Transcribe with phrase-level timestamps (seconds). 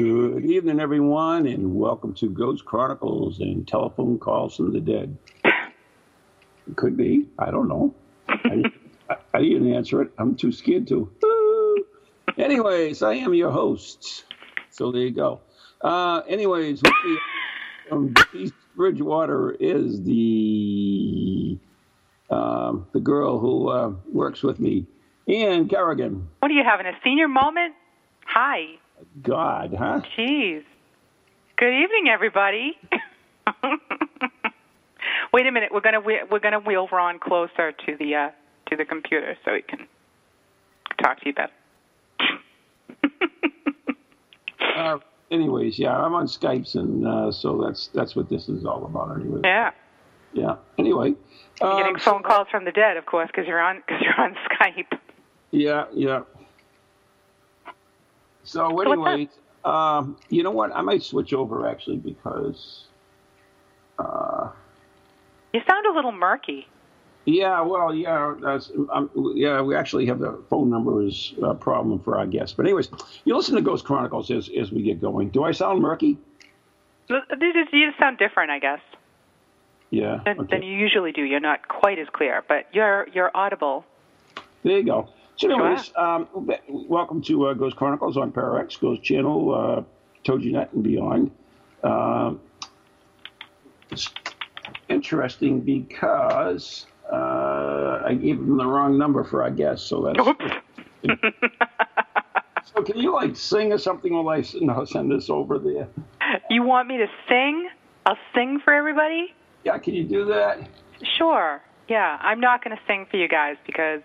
[0.00, 5.14] Good evening, everyone, and welcome to Ghost Chronicles and Telephone Calls from the Dead.
[5.44, 7.28] It could be.
[7.38, 7.94] I don't know.
[8.26, 8.62] I,
[9.34, 10.10] I, didn't answer it.
[10.16, 11.12] I'm too scared to.
[12.38, 14.24] Anyways, I am your host.
[14.70, 15.42] So there you go.
[15.82, 17.18] Uh, anyways, with me
[17.86, 21.58] from East Bridgewater is the
[22.30, 24.86] um, the girl who uh, works with me,
[25.28, 26.26] Ann Kerrigan.
[26.38, 27.74] What are you having a senior moment?
[28.24, 28.79] Hi.
[29.22, 30.00] God, huh?
[30.16, 30.62] Jeez.
[31.56, 32.78] Good evening, everybody.
[35.32, 35.70] Wait a minute.
[35.72, 38.30] We're gonna we're gonna wheel Ron closer to the uh,
[38.68, 39.86] to the computer so he can
[41.02, 41.52] talk to you better.
[44.76, 44.98] Uh,
[45.30, 49.14] anyways, yeah, I'm on Skypes, and uh, so that's that's what this is all about,
[49.20, 49.40] anyway.
[49.44, 49.72] Yeah.
[50.32, 50.56] Yeah.
[50.78, 51.14] Anyway.
[51.60, 54.18] You're getting um, phone calls from the dead, of course, because you're on because you're
[54.18, 54.98] on Skype.
[55.50, 56.20] Yeah, yeah.
[58.44, 59.28] So, anyways,
[59.64, 60.74] um, you know what?
[60.74, 62.84] I might switch over actually because,
[63.98, 64.48] uh,
[65.52, 66.66] You sound a little murky.
[67.26, 71.98] yeah, well, yeah, that's, um, yeah, we actually have the phone number is a problem
[72.00, 72.54] for our guests.
[72.56, 72.88] But anyways,
[73.24, 75.28] you listen to Ghost Chronicles as as we get going.
[75.28, 76.16] Do I sound murky?
[77.08, 77.18] You
[77.72, 78.80] you just sound different, I guess,
[79.90, 80.20] Yeah.
[80.24, 80.56] than, okay.
[80.56, 81.22] than you usually do.
[81.22, 83.84] You're not quite as clear, but you're you're audible.
[84.62, 85.08] There you go.
[85.40, 86.28] So, anyways, um,
[86.68, 89.82] welcome to uh, Ghost Chronicles on Parax, Ghost Channel, uh,
[90.22, 91.30] TogiNet, and beyond.
[91.82, 92.40] Um
[93.90, 94.10] it's
[94.88, 100.18] interesting because uh, I gave them the wrong number for our guest, so that's.
[102.74, 105.88] so, can you like sing or something while I no, send this over there?
[106.50, 107.70] You want me to sing?
[108.06, 109.34] I'll sing for everybody.
[109.64, 110.68] Yeah, can you do that?
[111.18, 111.62] Sure.
[111.88, 114.02] Yeah, I'm not going to sing for you guys because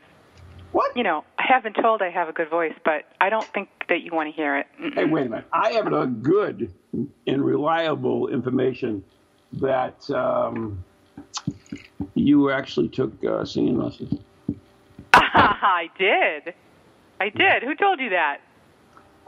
[0.75, 0.95] What?
[0.97, 4.01] you know I haven't told I have a good voice, but I don't think that
[4.01, 4.67] you want to hear it.
[4.81, 4.93] Mm-mm.
[4.93, 5.45] Hey, wait a minute.
[5.53, 6.73] I have a good
[7.25, 9.01] and reliable information
[9.53, 10.83] that um,
[12.13, 14.19] you actually took uh, singing lessons.
[15.13, 16.53] I did.
[17.21, 17.63] I did.
[17.63, 18.39] Who told you that?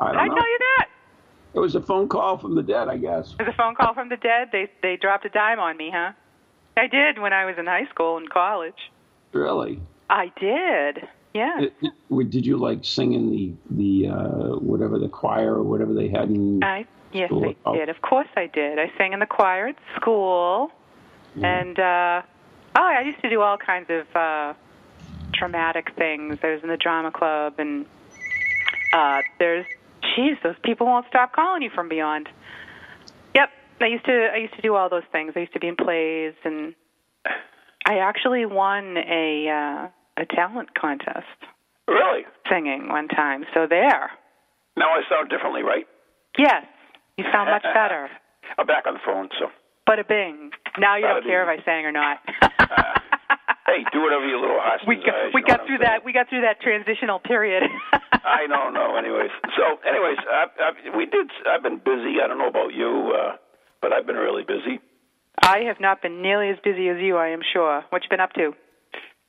[0.02, 0.36] I Did I know.
[0.36, 0.90] tell you that?
[1.54, 3.36] It was a phone call from the dead, I guess.
[3.40, 4.50] It was a phone call from the dead.
[4.52, 6.12] They they dropped a dime on me, huh?
[6.76, 8.92] I did when I was in high school and college.
[9.32, 9.80] Really?
[10.10, 11.08] I did.
[11.38, 11.62] Yeah.
[11.62, 15.94] It- it- did you like sing in the the uh, whatever the choir or whatever
[15.94, 16.64] they had in?
[16.64, 17.54] I yes, School.
[17.66, 17.90] I did.
[17.90, 18.80] Of course, I did.
[18.80, 20.72] I sang in the choir at school,
[21.36, 22.22] and uh,
[22.76, 24.54] oh, I used to do all kinds of uh,
[25.32, 26.40] dramatic things.
[26.42, 27.86] I was in the drama club, and
[28.94, 29.68] uh, there's,
[30.02, 32.30] geez, those people won't stop calling you from beyond.
[33.36, 33.50] Yep,
[33.82, 34.30] I used to.
[34.34, 35.34] I used to do all those things.
[35.36, 36.74] I used to be in plays, and
[37.86, 41.26] I actually won a uh, a talent contest
[41.88, 42.26] Really?
[42.50, 43.46] singing one time.
[43.54, 44.12] So there.
[44.76, 45.86] Now I sound differently, right?
[46.38, 46.66] Yes,
[47.18, 48.10] you sound much better.
[48.58, 49.48] I'm back on the phone, so.
[49.90, 50.52] Bada bing.
[50.78, 51.60] Now you don't Bada care if.
[51.62, 52.18] I sang or not.
[53.68, 56.06] Hey, do whatever you little hostage we got, we got through that.
[56.06, 57.64] We got through that transitional period.
[57.92, 58.96] I don't know.
[58.96, 59.30] Anyways,
[59.60, 61.28] so anyways, I, I, we did.
[61.46, 62.24] I've been busy.
[62.24, 63.36] I don't know about you, uh,
[63.82, 64.80] but I've been really busy.
[65.44, 67.18] I have not been nearly as busy as you.
[67.18, 67.84] I am sure.
[67.90, 68.54] What you been up to?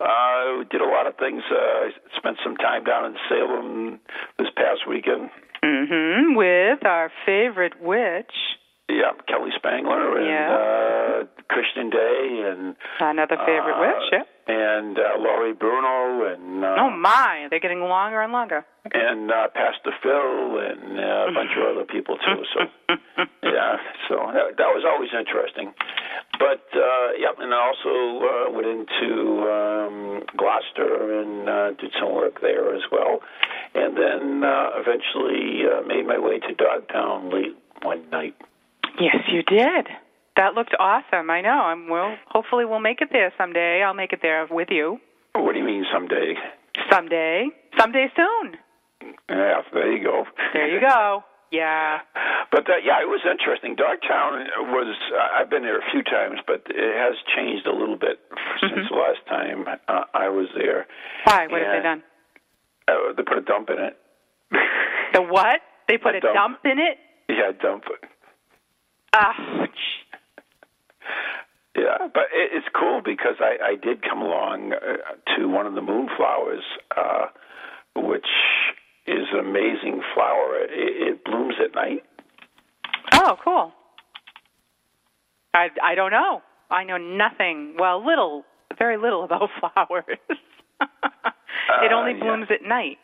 [0.01, 1.43] Uh, we did a lot of things.
[1.51, 4.01] Uh, I spent some time down in Salem
[4.39, 5.31] this past weekend.
[5.65, 6.37] Mm-hmm.
[6.37, 8.33] With our favorite witch,
[8.89, 10.55] Yeah, Kelly Spangler and Yeah.
[10.55, 14.07] uh, Christian Day and another favorite uh, witch.
[14.13, 14.23] Yeah.
[14.49, 18.65] And uh, Lori Bruno and uh, Oh my, they're getting longer and longer.
[18.91, 22.43] and uh, Pastor Phil and uh, a bunch of other people too.
[22.55, 22.61] So
[23.43, 23.77] yeah,
[24.09, 25.75] so that, that was always interesting.
[26.39, 32.15] But uh, yeah, and I also uh, went into um, Gloucester and uh, did some
[32.15, 33.21] work there as well,
[33.75, 38.35] and then uh, eventually uh, made my way to Dogtown late one night.
[38.99, 39.89] Yes, you did.
[40.39, 41.29] That looked awesome.
[41.31, 41.51] I know.
[41.67, 42.15] I'm well.
[42.29, 43.83] Hopefully, we'll make it there someday.
[43.85, 44.99] I'll make it there with you
[45.35, 46.35] What do you mean someday?
[46.91, 47.49] someday.
[47.77, 48.57] Someday soon.
[49.29, 50.25] Yeah, there you go.
[50.55, 51.25] There you go.
[51.51, 51.99] Yeah.
[52.53, 53.75] But uh, yeah, it was interesting.
[53.75, 54.95] Dogtown was.
[55.13, 58.21] Uh, I've been there a few times, but it has changed a little bit
[58.61, 60.87] since the last time uh, I was there.
[61.25, 61.47] Why?
[61.49, 62.03] What have they done?
[62.87, 63.97] Uh, they put a dump in it.
[65.15, 65.61] The what?
[65.89, 66.35] They put A a dump.
[66.35, 66.97] dump in it?
[67.29, 68.09] Yeah, dump it.
[69.15, 69.35] Ah.
[71.79, 75.75] Yeah, but it, it's cool because I, I did come along uh, to one of
[75.75, 76.65] the moonflowers,
[76.97, 77.27] uh,
[77.95, 78.27] which
[79.07, 80.57] is an amazing flower.
[80.65, 82.03] It, it blooms at night.
[83.13, 83.73] Oh, cool.
[85.55, 86.43] I I don't know.
[86.71, 87.77] I know nothing.
[87.79, 88.45] Well, little,
[88.79, 90.05] very little about flowers.
[90.31, 92.23] it only Uh, yeah.
[92.25, 92.99] blooms at night.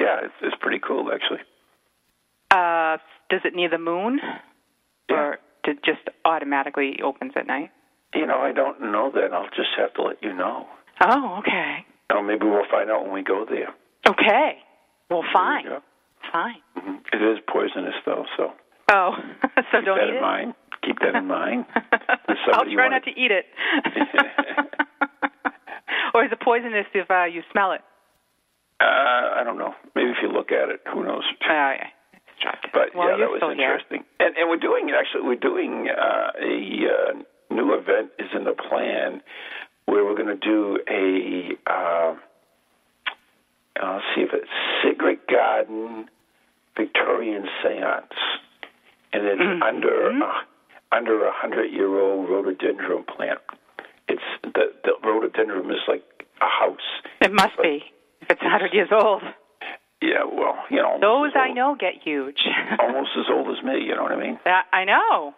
[0.00, 1.40] Yeah, it's, it's pretty cool actually.
[2.50, 2.98] Uh,
[3.30, 4.20] does it need the moon,
[5.08, 5.16] Yeah.
[5.16, 7.70] or it just automatically opens at night?
[8.14, 9.32] You know, I don't know that.
[9.32, 10.66] I'll just have to let you know.
[11.00, 11.84] Oh, okay.
[12.10, 13.74] Or maybe we'll find out when we go there.
[14.08, 14.58] Okay.
[15.10, 15.64] Well, fine.
[15.64, 15.82] There you
[16.32, 16.62] Fine.
[16.78, 17.00] Mhm.
[17.12, 18.52] It is poisonous though, so
[18.92, 19.12] Oh,
[19.72, 20.20] so keep don't keep that eat in it.
[20.22, 20.54] mind.
[20.82, 21.66] Keep that in mind.
[22.52, 23.46] I'll try not to eat it.
[26.14, 27.80] or is it poisonous if uh, you smell it?
[28.80, 29.74] Uh, I don't know.
[29.94, 31.24] Maybe if you look at it, who knows?
[31.48, 32.52] Oh, yeah.
[32.72, 33.72] But well, yeah, that was here.
[33.72, 34.04] interesting.
[34.20, 36.54] And and we're doing actually we're doing uh, a
[36.84, 37.12] uh,
[37.56, 39.20] new event is in the plan
[39.86, 42.14] where we're going to do a uh,
[43.82, 44.50] uh, let's see if it's
[44.84, 46.08] Secret Garden
[46.76, 48.12] Victorian Seance,
[49.12, 49.62] and it's Mm-hmm.
[49.62, 50.32] under uh,
[50.92, 53.40] under a hundred year old rhododendron plant.
[54.08, 56.04] It's the the rhododendron is like
[56.40, 56.88] a house.
[57.20, 57.82] It must be
[58.22, 59.22] if it's 100 years old.
[60.02, 62.38] Yeah, well, you know, Those I know get huge.
[62.78, 63.80] almost as old as me.
[63.84, 64.38] You know what I mean?
[64.44, 65.34] That I know.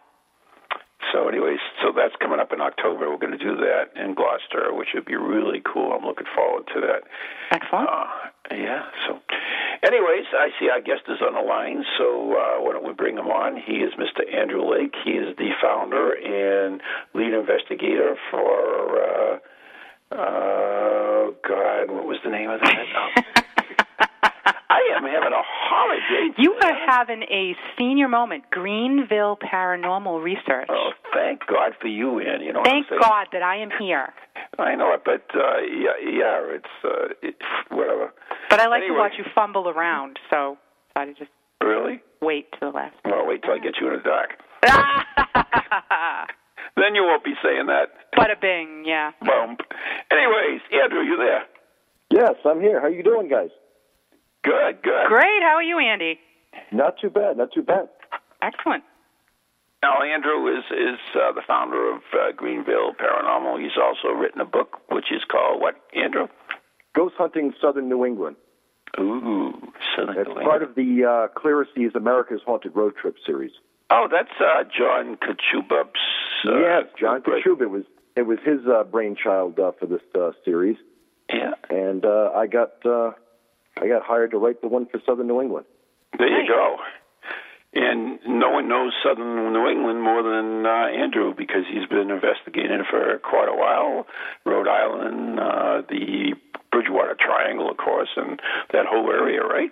[1.13, 3.11] So, anyways, so that's coming up in October.
[3.11, 5.93] We're going to do that in Gloucester, which would be really cool.
[5.93, 7.03] I'm looking forward to that.
[7.51, 7.89] Excellent.
[7.89, 8.83] Uh, yeah.
[9.07, 9.21] So,
[9.87, 11.85] anyways, I see our guest is on the line.
[11.99, 13.57] So, uh, why don't we bring him on?
[13.57, 14.21] He is Mr.
[14.33, 14.95] Andrew Lake.
[15.05, 16.81] He is the founder and
[17.15, 19.03] lead investigator for.
[19.03, 19.39] Uh,
[20.11, 22.75] uh, God, what was the name of that?
[23.37, 23.38] Oh.
[24.79, 26.29] I am having a holiday.
[26.29, 26.35] day.
[26.43, 26.69] You today.
[26.69, 28.45] are having a senior moment.
[28.51, 30.69] Greenville Paranormal Research.
[30.71, 32.41] Oh, thank God for you, Ann.
[32.41, 33.11] You know Thank what I'm?
[33.11, 34.13] God that I am here.
[34.59, 37.35] I know it, but uh, yeah, yeah, it's uh, it,
[37.71, 38.13] whatever.
[38.51, 40.57] But I like to watch you fumble around, so
[40.97, 41.31] I decided to just
[41.61, 42.01] Really?
[42.23, 42.95] wait to the last.
[43.05, 44.31] Well, wait till I get you in the dark.
[46.77, 47.87] Then you won't be saying that.
[48.17, 49.11] Bada bing, yeah.
[49.21, 49.61] Bump.
[50.13, 51.43] Anyways, Andrew, you there?
[52.11, 52.81] Yes, I'm here.
[52.81, 53.51] How you doing, guys?
[54.45, 55.07] Good, good.
[55.09, 55.43] Great.
[55.43, 56.19] How are you, Andy?
[56.73, 57.37] Not too bad.
[57.37, 57.89] Not too bad.
[58.43, 58.85] Excellent.
[59.83, 63.61] Now, Andrew is is uh, the founder of uh, Greenville Paranormal.
[63.63, 66.27] He's also written a book which is called what, Andrew?
[66.95, 68.37] Ghost hunting Southern New England.
[68.99, 69.53] Ooh,
[69.97, 73.53] Southern It's New part of the uh, Clear Seas America's Haunted Road Trip series.
[73.91, 75.89] Oh, that's uh, John Kachuba's.
[76.47, 77.61] Uh, yes, John great- Kachub.
[77.63, 77.85] It was
[78.17, 80.77] it was his uh, brainchild uh, for this uh, series,
[81.33, 83.13] Yeah, and uh, I got uh,
[83.81, 85.67] I got hired to write the one for Southern New England.
[86.19, 86.77] there you go.
[87.75, 92.73] And no one knows Southern New England more than uh, Andrew because he's been investigating
[92.73, 94.07] it for quite a while.
[94.47, 96.35] Rhode Island, uh, the
[96.73, 98.41] Bridgewater Triangle, of course, and
[98.73, 99.71] that whole area, right?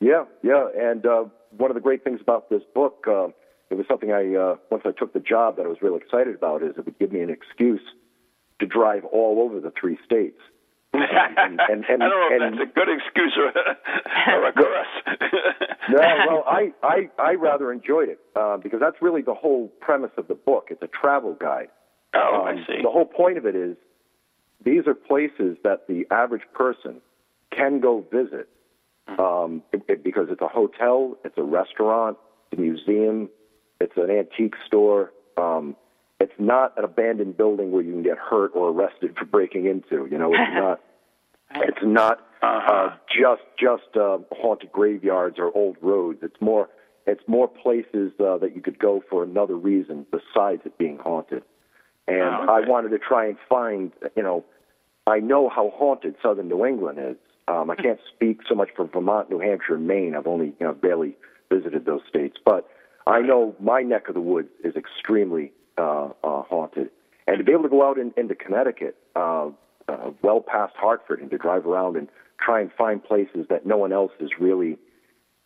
[0.00, 1.24] Yeah, yeah, and uh,
[1.56, 3.28] one of the great things about this book, uh,
[3.70, 6.34] it was something I uh, once I took the job that I was really excited
[6.34, 7.80] about, is it would give me an excuse
[8.60, 10.38] to drive all over the three states.
[11.02, 13.52] And- and- I don't know if and- that's a good excuse or,
[14.34, 14.86] or a curse.
[15.90, 20.12] No, well, I, I, I rather enjoyed it uh, because that's really the whole premise
[20.16, 20.68] of the book.
[20.70, 21.68] It's a travel guide.
[22.14, 22.80] oh, Um, I see.
[22.82, 23.76] The whole point of it is
[24.64, 27.02] these are places that the average person
[27.54, 28.48] can go visit
[29.18, 32.16] um, it, it- because it's a hotel, it's a restaurant,
[32.50, 33.28] it's a museum,
[33.78, 35.12] it's an antique store.
[35.36, 35.76] Um,
[36.24, 39.96] it's not an abandoned building where you can get hurt or arrested for breaking into.
[40.10, 40.80] You know, it's not.
[41.68, 42.72] It's not Uh-huh.
[42.72, 46.18] uh, just just uh, haunted graveyards or old roads.
[46.28, 46.68] It's more
[47.06, 51.42] it's more places uh, that you could go for another reason besides it being haunted.
[52.08, 54.44] And Oh, I wanted to try and find, you know,
[55.06, 57.16] I know how haunted southern New England is.
[57.46, 60.14] Um, I can't speak so much for Vermont, New Hampshire, and Maine.
[60.16, 61.12] I've only you know barely
[61.52, 62.62] visited those states, but
[63.06, 66.90] I know my neck of the woods is extremely uh, uh, haunted.
[67.26, 69.48] And to be able to go out in, into Connecticut, uh,
[69.88, 72.08] uh, well past Hartford and to drive around and
[72.40, 74.76] try and find places that no one else is really,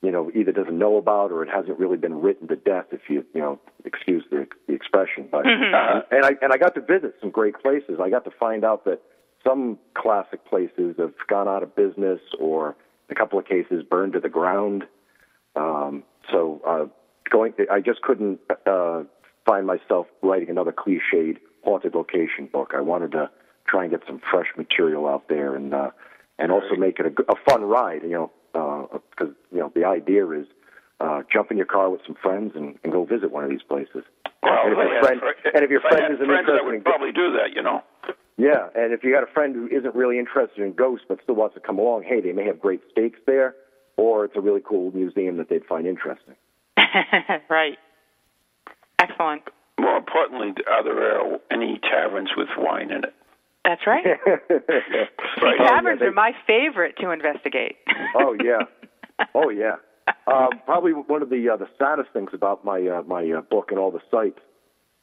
[0.02, 3.02] you know, either doesn't know about or it hasn't really been written to death, if
[3.08, 5.28] you, you know, excuse the, the expression.
[5.30, 7.98] But uh, and I and I got to visit some great places.
[8.00, 9.00] I got to find out that
[9.46, 12.76] some classic places have gone out of business or,
[13.10, 14.84] a couple of cases, burned to the ground.
[15.56, 16.84] Um, so uh,
[17.30, 19.04] going, I just couldn't uh,
[19.48, 22.72] find myself writing another cliched haunted location book.
[22.76, 23.30] I wanted to
[23.66, 25.90] try and get some fresh material out there and uh,
[26.38, 28.02] and also make it a, a fun ride.
[28.02, 30.46] You know, because uh, you know the idea is
[31.00, 33.62] uh, jump in your car with some friends and, and go visit one of these
[33.66, 34.04] places.
[34.42, 36.64] Well, and if if your friend, fr- and if your if friend isn't friends, I
[36.64, 37.54] would in probably do that.
[37.54, 37.82] You know.
[38.36, 41.36] yeah, and if you got a friend who isn't really interested in ghosts but still
[41.36, 43.54] wants to come along, hey, they may have great steaks there,
[43.96, 46.36] or it's a really cool museum that they'd find interesting.
[47.50, 47.78] right.
[49.08, 49.42] Excellent.
[49.80, 53.14] More importantly, are there any taverns with wine in it?
[53.64, 54.04] That's right.
[54.26, 54.40] Right.
[54.48, 57.76] See, Oh, yeah, taverns they- are my favorite to investigate.
[58.16, 58.62] oh yeah,
[59.34, 59.76] oh yeah.
[60.26, 63.68] Um, probably one of the uh, the saddest things about my uh, my uh, book
[63.70, 64.40] and all the sites.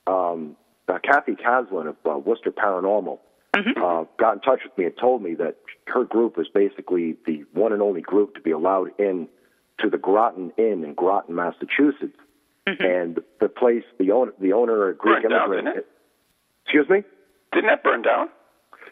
[0.08, 0.56] Um,
[0.88, 3.20] uh, Kathy Caslin of uh, Worcester Paranormal
[3.56, 5.56] uh, got in touch with me and told me that
[5.88, 9.28] her group was basically the one and only group to be allowed in
[9.80, 12.18] to the Groton Inn in Groton, Massachusetts.
[12.68, 15.76] And the place, the owner, the owner, a Greek Burned down, immigrant.
[15.76, 15.86] didn't
[16.66, 17.04] Excuse me.
[17.54, 18.30] Didn't that burn down?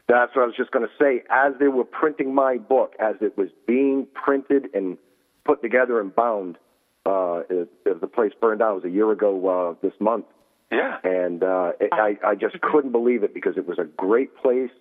[0.08, 1.24] That's what I was just going to say.
[1.32, 4.98] As they were printing my book, as it was being printed and
[5.46, 6.58] put together and bound,
[7.06, 8.72] uh, it, it- the place burned down.
[8.74, 10.26] It was a year ago uh, this month,
[10.72, 10.98] Yeah.
[11.04, 14.72] and uh, it, I, I just couldn't believe it because it was a great place,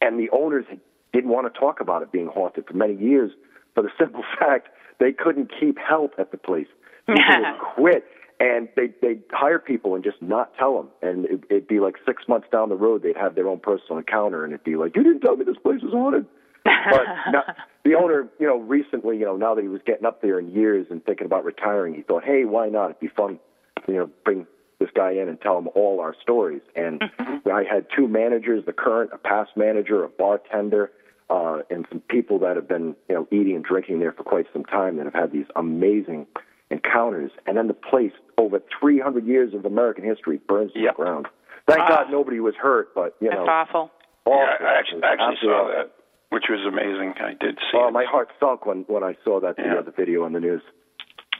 [0.00, 0.64] and the owners
[1.12, 3.30] didn't want to talk about it being haunted for many years
[3.74, 4.68] for the simple fact
[5.00, 6.66] they couldn't keep help at the place.
[7.06, 8.04] People would quit,
[8.40, 11.96] and they they'd hire people and just not tell them, and it, it'd be like
[12.06, 14.96] six months down the road they'd have their own personal encounter, and it'd be like,
[14.96, 16.26] "You didn't tell me this place was haunted."
[16.64, 17.42] but now,
[17.84, 20.50] the owner, you know, recently, you know, now that he was getting up there in
[20.50, 22.90] years and thinking about retiring, he thought, hey, why not?
[22.90, 23.38] It'd be fun,
[23.86, 24.46] you know, bring
[24.78, 26.62] this guy in and tell him all our stories.
[26.76, 30.92] And I had two managers, the current, a past manager, a bartender,
[31.30, 34.46] uh, and some people that have been, you know, eating and drinking there for quite
[34.52, 36.26] some time that have had these amazing
[36.70, 37.30] encounters.
[37.46, 40.96] And then the place, over 300 years of American history, burns to Yep.
[40.96, 41.28] the ground.
[41.66, 41.88] Thank Ah.
[41.88, 43.90] God nobody was hurt, but, you That's know, awful.
[44.26, 44.40] awful.
[44.60, 45.68] Yeah, I actually, I actually saw awful.
[45.74, 45.90] that,
[46.30, 47.14] which was amazing.
[47.20, 47.92] I did see Oh, it.
[47.92, 49.74] my heart sunk when when I saw that Yeah.
[49.74, 50.62] the other video on the news.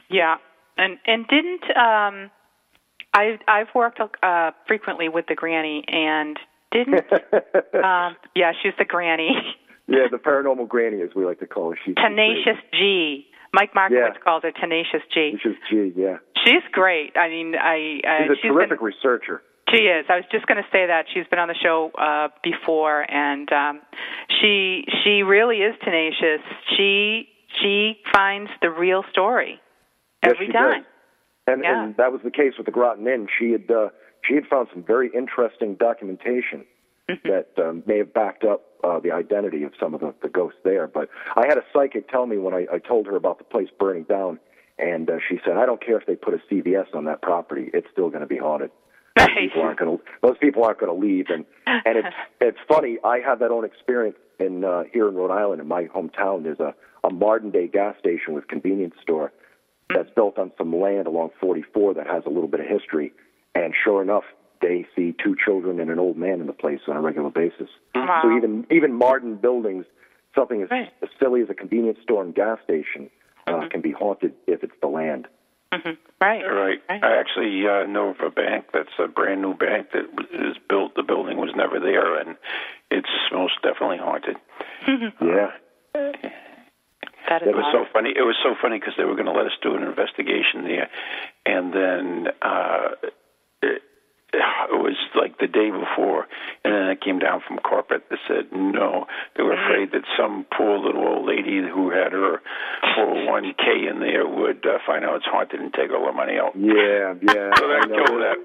[0.09, 0.37] Yeah,
[0.77, 2.31] and and didn't um,
[3.13, 6.39] I I've worked uh, frequently with the granny and
[6.71, 7.05] didn't
[7.83, 9.31] um, yeah she's the granny
[9.87, 11.77] yeah, the paranormal granny, as we like to call her.
[11.83, 13.25] She, tenacious G.
[13.53, 14.23] Mike Markowitz Yeah.
[14.23, 15.37] calls her tenacious G.
[15.41, 16.17] She's G, yeah.
[16.45, 17.17] She's great.
[17.17, 19.41] I mean, I She's a she's terrific been, researcher.
[19.69, 20.05] She is.
[20.09, 23.51] I was just going to say that she's been on the show uh, before, and
[23.53, 23.81] um,
[24.41, 26.41] she she really is tenacious.
[26.75, 27.27] She
[27.61, 29.59] she finds the real story
[30.23, 30.81] Yes, every she time.
[30.81, 30.85] does.
[31.47, 31.83] And, Yeah.
[31.83, 33.27] and that was the case with the Groton Inn.
[33.37, 33.89] She had uh,
[34.27, 36.65] she had found some very interesting documentation
[37.09, 37.27] Mm-hmm.
[37.27, 40.59] that um, may have backed up uh, the identity of some of the, the ghosts
[40.63, 40.87] there.
[40.87, 43.69] But I had a psychic tell me when I, I told her about the place
[43.79, 44.39] burning down,
[44.77, 47.69] and uh, she said, "I don't care if they put a CVS on that property;
[47.73, 48.71] it's still going to be haunted."
[49.17, 52.59] Those people aren't going to those people aren't going to leave, and and it's it's
[52.67, 52.97] funny.
[53.03, 56.43] I had that own experience in uh, here in Rhode Island, in my hometown.
[56.43, 59.31] There's a a modern day gas station with convenience store
[59.93, 63.11] that's built on some land along 44 that has a little bit of history.
[63.55, 64.23] And sure enough,
[64.61, 67.69] they see two children and an old man in the place on a regular basis.
[67.95, 68.19] Wow.
[68.23, 69.85] So even even modern buildings,
[70.35, 70.91] something as, Right.
[71.01, 73.09] as silly as a convenience store and gas station,
[73.47, 75.27] uh, can be haunted if it's the land.
[75.73, 76.43] hmm Right.
[76.43, 76.79] Right.
[76.89, 77.03] Right.
[77.03, 80.93] I actually uh, know of a bank that's a brand new bank that was- built.
[80.95, 82.35] The building was never there, and
[82.91, 84.35] it's most definitely haunted.
[85.21, 85.51] Yeah.
[87.27, 88.09] That is It was so funny.
[88.15, 90.89] It was so funny because they were going to let us do an investigation there,
[91.45, 92.89] and then uh,
[94.33, 94.37] it,
[94.73, 96.27] it was like the day before,
[96.63, 99.05] and then it came down from corporate that said no.
[99.35, 102.41] They were afraid that some poor little old lady who had her
[102.97, 106.53] 401k in there would uh, find out it's haunted and take all the money out.
[106.55, 107.51] Yeah, yeah.
[107.59, 108.05] So I that know.
[108.05, 108.37] killed that.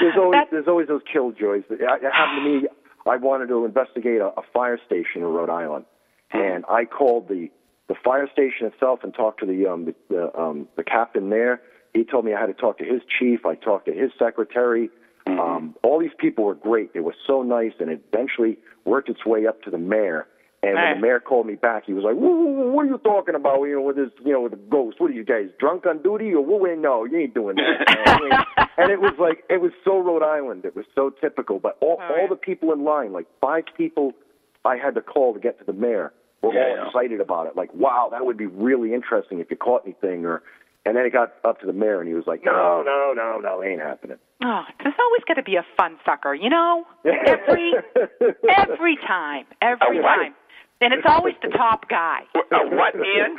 [0.00, 1.64] There's always That- there's always those killjoys.
[1.70, 2.68] It it happened to me.
[3.06, 5.86] I wanted to investigate a, a fire station in Rhode Island,
[6.32, 7.48] and I called the
[7.88, 11.60] the fire station itself and talked to the um the, the um the captain there.
[11.94, 13.44] He told me I had to talk to his chief.
[13.44, 14.90] I talked to his secretary.
[15.26, 16.92] Um, all these people were great.
[16.92, 20.26] They were so nice, and it eventually worked its way up to the mayor.
[20.62, 22.88] And when the mayor called me back, he was like, "Whoa, whoa, whoa, "What are
[22.88, 23.62] you talking about?
[23.62, 25.00] You know, with this, you know, with the ghost?
[25.00, 26.76] What are you guys drunk on duty or what?
[26.78, 30.64] No, you ain't doing that." And it was like it was so Rhode Island.
[30.64, 31.58] It was so typical.
[31.58, 32.26] But all all yeah.
[32.28, 34.14] the people in line, like five people
[34.64, 36.12] I had to call to get to the mayor.
[36.42, 37.56] We're Yeah, all excited about it.
[37.56, 40.24] Like, wow, that would be really interesting if you caught anything.
[40.24, 40.42] Or,
[40.86, 43.38] and then it got up to the mayor, and he was like, no, no, no,
[43.38, 44.16] no, ain't happening.
[44.42, 46.84] Oh, there's always got to be a fun sucker, you know?
[47.04, 47.72] Every
[48.56, 50.16] every time, every A what?
[50.16, 50.34] time.
[50.82, 52.20] And it's always the top guy.
[52.34, 53.36] A what, Ian?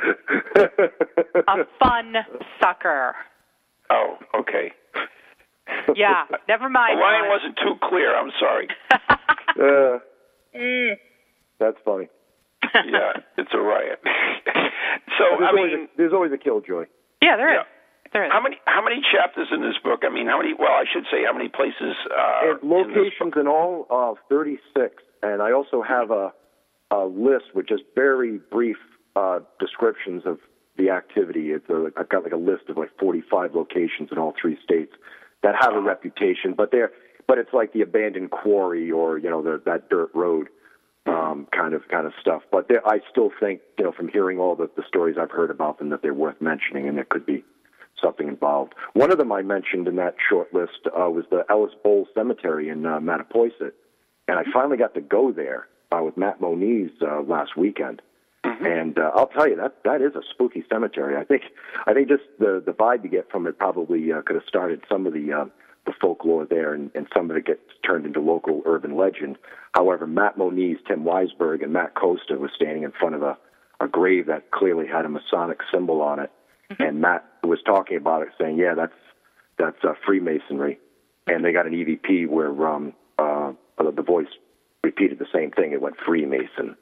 [1.48, 2.14] A fun
[2.62, 3.16] sucker.
[3.90, 4.70] Oh, okay.
[5.96, 7.00] Yeah, never mind.
[7.00, 7.28] line Ron.
[7.28, 8.14] wasn't too clear.
[8.16, 8.68] I'm sorry.
[9.54, 9.98] Uh,
[10.56, 10.94] Mm.
[11.60, 12.08] that's funny.
[12.74, 14.00] Yeah, it's a riot.
[15.18, 16.84] so There's, I always mean, a, there's always a killjoy.
[17.22, 17.62] Yeah, there is.
[17.62, 17.68] Yeah.
[18.12, 18.32] There is.
[18.32, 20.00] how many how many chapters in this book?
[20.04, 20.52] I mean, how many?
[20.52, 21.96] Well, I should say how many places.
[22.10, 25.02] Uh, locations in all of 36.
[25.22, 26.32] And I also have a,
[26.90, 28.76] a list with just very brief
[29.16, 30.38] uh, descriptions of
[30.76, 31.52] the activity.
[31.52, 34.92] It's a, I've got like a list of like 45 locations in all three states
[35.42, 36.90] that have a reputation, but they're
[37.28, 40.48] but it's like the abandoned quarry or you know the, that dirt road
[41.06, 42.42] um, kind of kind of stuff.
[42.50, 45.50] But there, I still think you know from hearing all the, the stories I've heard
[45.50, 47.44] about them that they're worth mentioning and there could be
[48.02, 48.74] something involved.
[48.94, 52.68] One of them I mentioned in that short list uh, was the Ellis Bowl Cemetery
[52.68, 53.72] in uh, Mattapoisett,
[54.28, 58.02] and I finally got to go there uh, with Matt Moniz uh, last weekend.
[58.44, 61.16] And uh, I'll tell you that that is a spooky cemetery.
[61.16, 61.42] I think
[61.86, 64.82] I think just the the vibe you get from it probably uh, could have started
[64.90, 65.44] some of the uh,
[65.92, 69.36] the folklore there, and, and some of it gets turned into local urban legend.
[69.74, 73.36] However, Matt Moniz, Tim Weisberg, and Matt Costa was standing in front of a
[73.80, 76.30] a grave that clearly had a Masonic symbol on it,
[76.78, 78.92] and Matt was talking about it, saying, "Yeah, that's
[79.58, 80.78] that's uh, Freemasonry,"
[81.26, 84.28] and they got an EVP where um, uh, the voice
[84.84, 85.72] repeated the same thing.
[85.72, 86.76] It went Freemason.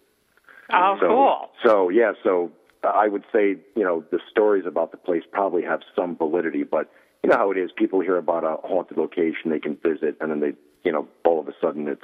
[0.72, 1.50] oh, So, cool.
[1.64, 2.52] So yeah, so
[2.84, 6.90] I would say you know the stories about the place probably have some validity, but
[7.22, 7.70] you know how it is.
[7.76, 10.52] People hear about a haunted location they can visit, and then they
[10.84, 12.02] you know all of a sudden it's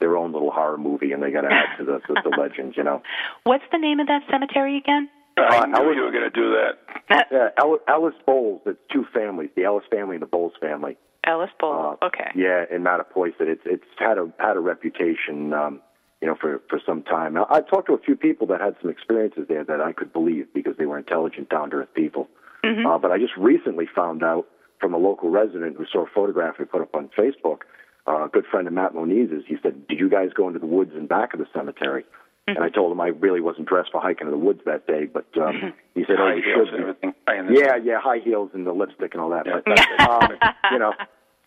[0.00, 2.74] their own little horror movie, and they got to add to the, the the legend.
[2.76, 3.02] You know,
[3.44, 5.08] What's the name of that cemetery again?
[5.36, 7.26] I Uh, knew I would- you were going to do that.
[7.30, 8.62] yeah, Ellis, Ellis Bowles.
[8.66, 10.96] It's two families, the Ellis family and the Bowles family.
[11.24, 11.96] Ellis Bowl.
[12.02, 12.30] Uh, okay.
[12.34, 15.80] Yeah, in Mattapoisett, it's it's had a had a reputation, um,
[16.20, 17.34] you know, for for some time.
[17.34, 20.12] Now, I talked to a few people that had some experiences there that I could
[20.12, 22.28] believe because they were intelligent, down to earth people.
[22.64, 22.86] Mm-hmm.
[22.86, 24.46] Uh, but I just recently found out
[24.80, 27.60] from a local resident who saw a photograph we put up on Facebook.
[28.06, 29.44] Uh, a good friend of Matt Moniz's.
[29.46, 32.56] He said, "Did you guys go into the woods in back of the cemetery?" Mm-hmm.
[32.56, 35.04] And I told him I really wasn't dressed for hiking in the woods that day,
[35.04, 37.14] but um, he said, "Oh, you heels should." be." everything.
[37.28, 39.46] Yeah, yeah, high heels and the lipstick and all that.
[39.46, 39.60] Yeah.
[39.64, 40.38] But um,
[40.72, 40.92] you know,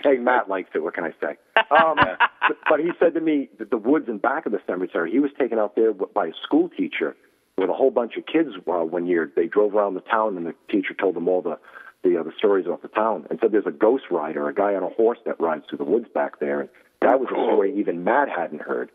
[0.03, 0.83] hey, Matt likes it.
[0.83, 1.37] What can I say?
[1.71, 5.11] Um, but, but he said to me that the woods in back of the cemetery.
[5.11, 7.15] He was taken out there by a school teacher
[7.57, 9.31] with a whole bunch of kids uh, one year.
[9.35, 11.59] They drove around the town, and the teacher told them all the
[12.03, 14.75] the, uh, the stories about the town, and said there's a ghost rider, a guy
[14.75, 17.73] on a horse that rides through the woods back there, and that was a story
[17.79, 18.91] even Matt hadn't heard.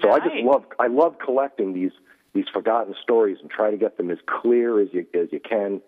[0.00, 1.90] So I just love I love collecting these
[2.34, 5.80] these forgotten stories and try to get them as clear as you as you can.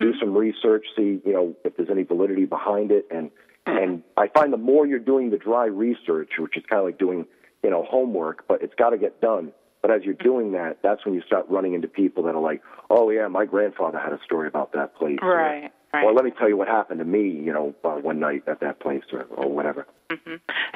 [0.00, 3.30] Do some research, see you know if there's any validity behind it, and
[3.66, 6.98] and I find the more you're doing the dry research, which is kind of like
[6.98, 7.24] doing
[7.62, 9.52] you know homework, but it's got to get done.
[9.86, 12.60] But as you're doing that, that's when you start running into people that are like,
[12.90, 15.70] oh yeah, my grandfather had a story about that place, or- Right.
[15.94, 16.04] Right.
[16.04, 18.58] Or let me tell you what happened to me, you know, uh, one night at
[18.60, 19.86] that place, or, or whatever.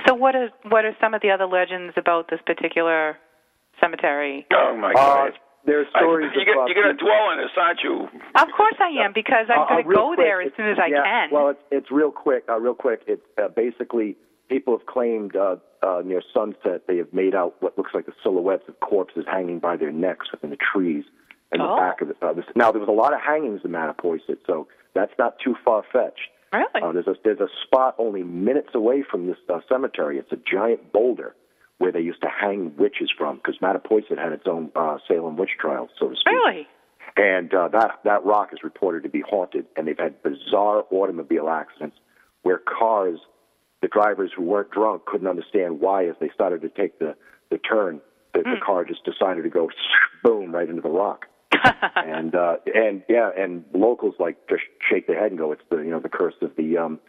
[0.06, 3.18] So what is what are some of the other legends about this particular
[3.80, 4.46] cemetery?
[4.54, 5.32] Oh my Uh, God.
[5.66, 8.08] there's I- stories you about you're going to dwell on this, aren't you?
[8.36, 10.52] Of course I am because I'm Uh, uh, going to real go quick, there as
[10.56, 11.28] soon as I yeah, can.
[11.32, 12.44] Well, it's it's real quick.
[12.48, 13.02] Uh, real quick.
[13.08, 14.16] It's uh, basically
[14.50, 18.12] people have claimed uh, uh, near sunset they have made out what looks like the
[18.22, 21.04] silhouettes of corpses hanging by their necks in the trees
[21.52, 21.76] in the Oh.
[21.76, 22.16] back of the.
[22.26, 25.54] Uh, this, now there was a lot of hangings in Mattapoisett, so that's not too
[25.64, 26.28] far fetched.
[26.52, 26.66] really?
[26.82, 30.18] Uh, there's a there's a spot only minutes away from this uh, cemetery.
[30.18, 31.34] It's a giant boulder
[31.78, 35.52] where they used to hang witches from because Mattapoisett had its own uh, Salem witch
[35.58, 36.32] trials, so to speak.
[36.34, 36.68] really?
[37.16, 41.48] And uh, that that rock is reported to be haunted, and they've had bizarre automobile
[41.48, 41.96] accidents
[42.42, 43.18] where cars,
[43.82, 47.14] the drivers who weren't drunk couldn't understand why, as they started to take the
[47.50, 48.00] the turn,
[48.34, 49.68] the, the car just decided to go
[50.22, 51.26] boom right into the rock.
[51.96, 55.78] and uh, and yeah, and locals like just shake their head and go, "It's the
[55.78, 57.00] you know the curse of the um,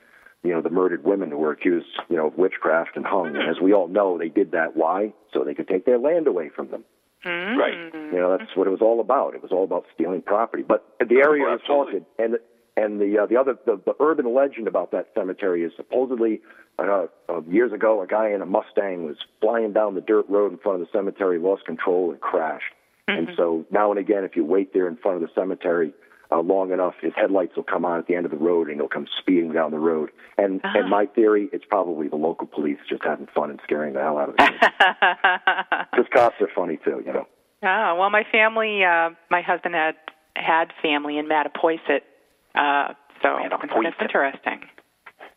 [0.43, 3.49] you know the murdered women who were accused you know of witchcraft and hung." And
[3.49, 5.13] as we all know, they did that why?
[5.33, 6.83] So they could take their land away from them.
[7.23, 7.93] Right.
[7.93, 9.35] You know, that's what it was all about.
[9.35, 10.63] It was all about stealing property.
[10.67, 12.37] But the area Oh, is haunted, and
[12.77, 16.41] and the uh, the other the, the urban legend about that cemetery is supposedly
[16.79, 20.51] uh, uh, years ago a guy in a Mustang was flying down the dirt road
[20.51, 22.73] in front of the cemetery, lost control, and crashed.
[23.07, 25.93] And so now and again, if you wait there in front of the cemetery,
[26.31, 28.77] uh, long enough, his headlights will come on at the end of the road, and
[28.79, 30.11] he'll come speeding down the road.
[30.37, 30.71] And Ah.
[30.77, 34.17] and my theory, it's probably the local police just having fun and scaring the hell
[34.17, 34.55] out of the kids.
[35.91, 37.27] Because cops are funny too, you know.
[37.63, 39.95] Oh well, my family, uh, my husband had
[40.37, 42.01] had family in Mattapoisett,
[42.55, 43.83] uh, so Mattapoisett.
[43.83, 44.61] that's interesting.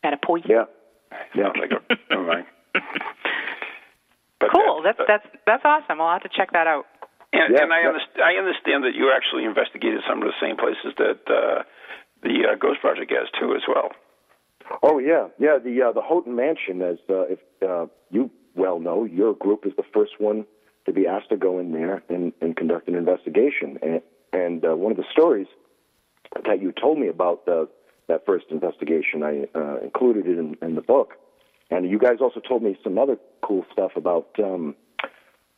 [0.05, 0.49] Mattapoisett.
[0.49, 0.65] Yeah,
[1.35, 1.45] yeah.
[1.45, 2.47] Sounds like a, never mind.
[4.41, 4.83] But Cool.
[4.83, 6.01] that- That's that's that's awesome.
[6.01, 6.87] I'll have to check that out.
[7.33, 7.89] And, Yeah, and I, yeah.
[7.89, 11.63] understand, I understand that you actually investigated some of the same places that uh,
[12.23, 13.91] the uh, Ghost Project has too, as well.
[14.83, 15.59] Oh yeah, yeah.
[15.63, 19.73] The uh, the Houghton Mansion, as uh, if uh, you well know, your group is
[19.77, 20.47] the first one
[20.87, 23.79] to be asked to go in there and, and conduct an investigation.
[23.83, 25.47] And, and uh, one of the stories
[26.47, 27.69] that you told me about the,
[28.09, 31.15] that first investigation, I uh, included it in, in the book.
[31.71, 34.75] And you guys also told me some other cool stuff about, um,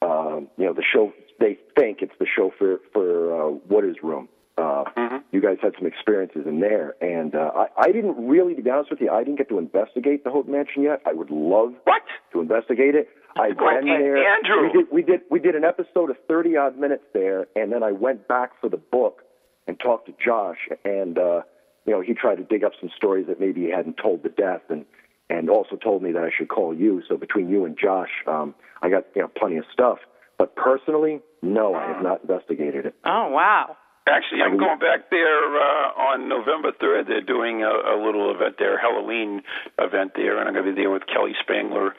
[0.02, 1.12] uh, you know, the show.
[1.40, 4.28] They think it's the show for for uh, what is Room.
[4.56, 4.84] Uh,
[5.32, 8.70] You guys had some experiences in there, and uh, I, I didn't really, to be
[8.70, 11.02] honest with you, I didn't get to investigate the Hope Mansion yet.
[11.04, 12.00] I would love What?
[12.32, 13.08] to investigate it.
[13.38, 14.16] I've been An- there.
[14.16, 14.62] Andrew.
[14.62, 17.82] We did, we did we did an episode of thirty odd minutes there, and then
[17.82, 19.22] I went back for the book
[19.66, 21.42] and talked to Josh, and uh,
[21.84, 24.28] you know he tried to dig up some stories that maybe he hadn't told to
[24.28, 24.84] death, and
[25.28, 27.02] and also told me that I should call you.
[27.08, 29.98] So between you and Josh, um, I got you know plenty of stuff.
[30.38, 32.94] But personally, no, I have not investigated it.
[33.04, 33.76] Oh wow.
[34.08, 37.08] Actually, I'm going back there uh, on November 3rd.
[37.08, 39.42] They're doing a, a little event there, Halloween
[39.78, 41.92] event there, and I'm going to be there with Kelly Spangler.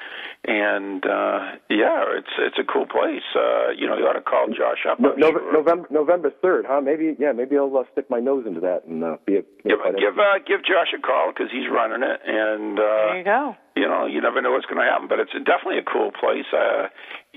[0.45, 3.27] And uh, yeah, it's it's a cool place.
[3.35, 4.99] Uh, you know, you ought to call Josh up.
[5.01, 5.51] No, I'm sure.
[5.53, 6.79] November November third, huh?
[6.79, 9.69] Maybe yeah, maybe I'll uh, stick my nose into that and uh, be a be
[9.75, 13.17] Give part give uh, give Josh a call because he's running it, and uh, There
[13.19, 13.55] you go.
[13.75, 15.09] you know you never know what's going to happen.
[15.09, 16.47] But it's definitely a cool place.
[16.55, 16.87] Uh,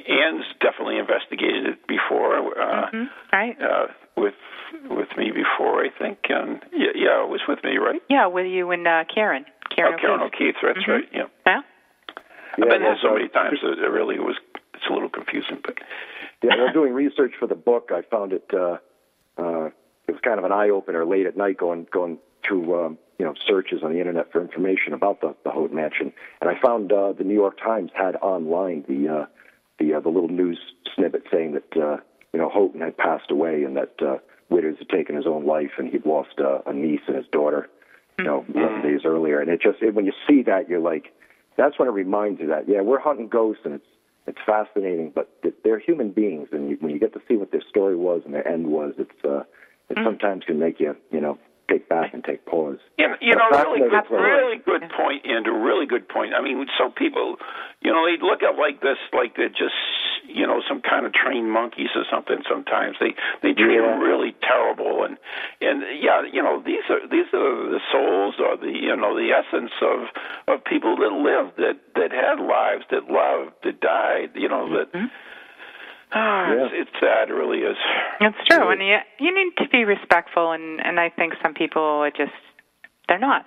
[0.06, 2.36] Ann's definitely investigated it before.
[2.54, 3.08] Uh, Mhm.
[3.32, 3.56] Right.
[3.60, 3.86] uh,
[4.20, 4.34] with
[4.88, 6.18] with me before, I think.
[6.28, 8.00] And yeah, yeah, it was with me, right?
[8.08, 9.44] Yeah, with you and uh, Karen.
[9.74, 10.56] Karen oh, Karen O'Keefe.
[10.56, 10.88] O'Keefe, that's Mhm.
[10.88, 11.08] right.
[11.12, 11.60] Yeah, Yeah.
[12.58, 14.36] Yeah, I've been there so many times that it really was.
[14.74, 15.78] It's a little confusing, but
[16.42, 18.44] Yeah, while doing research for the book, I found it.
[18.52, 18.78] Uh,
[19.38, 19.66] uh,
[20.08, 23.24] it was kind of an eye opener late at night, going going through um, you
[23.24, 26.92] know searches on the internet for information about the the Houghton Mansion, and I found
[26.92, 29.26] uh, the New York Times had online the uh,
[29.78, 30.58] the uh, the little news
[30.94, 31.96] snippet saying that uh,
[32.32, 34.18] you know Houghton had passed away and that uh,
[34.50, 37.68] Widders had taken his own life and he'd lost uh, a niece and his daughter,
[38.18, 39.40] you know, 11 days earlier.
[39.40, 41.12] And it just it, when you see that, you're like,
[41.56, 43.86] that's when it reminds you that yeah, we're hunting ghosts and it's
[44.26, 45.28] it's fascinating, but
[45.64, 48.34] they're human beings, and you, when you get to see what their story was and
[48.34, 49.42] their end was, it's uh,
[49.88, 51.38] it sometimes can make you you know
[51.70, 52.78] take back and take pause.
[52.98, 54.62] you know, you know That's really, fascinating.
[54.66, 55.54] good, really good point, Andrew.
[55.62, 56.34] Really good point.
[56.34, 57.36] I mean, so people,
[57.80, 59.78] you know, they look at like this, like they're just,
[60.26, 62.42] you know, some kind of trained monkeys or something.
[62.48, 63.86] Sometimes they they treat Yeah.
[63.86, 65.16] them really terrible, and
[65.60, 69.30] and yeah, you know, these are these are the souls or the you know the
[69.32, 70.00] essence of
[70.48, 74.30] of people that lived, that that had lives, that loved, that died.
[74.34, 74.92] You know that.
[74.92, 75.06] Mm-hmm.
[76.12, 76.64] Ah, Yeah.
[76.66, 77.76] it's, it's sad, it really is.
[78.20, 81.82] It's true, and you you need to be respectful, and and I think some people
[81.82, 82.32] are just
[83.08, 83.46] they're not.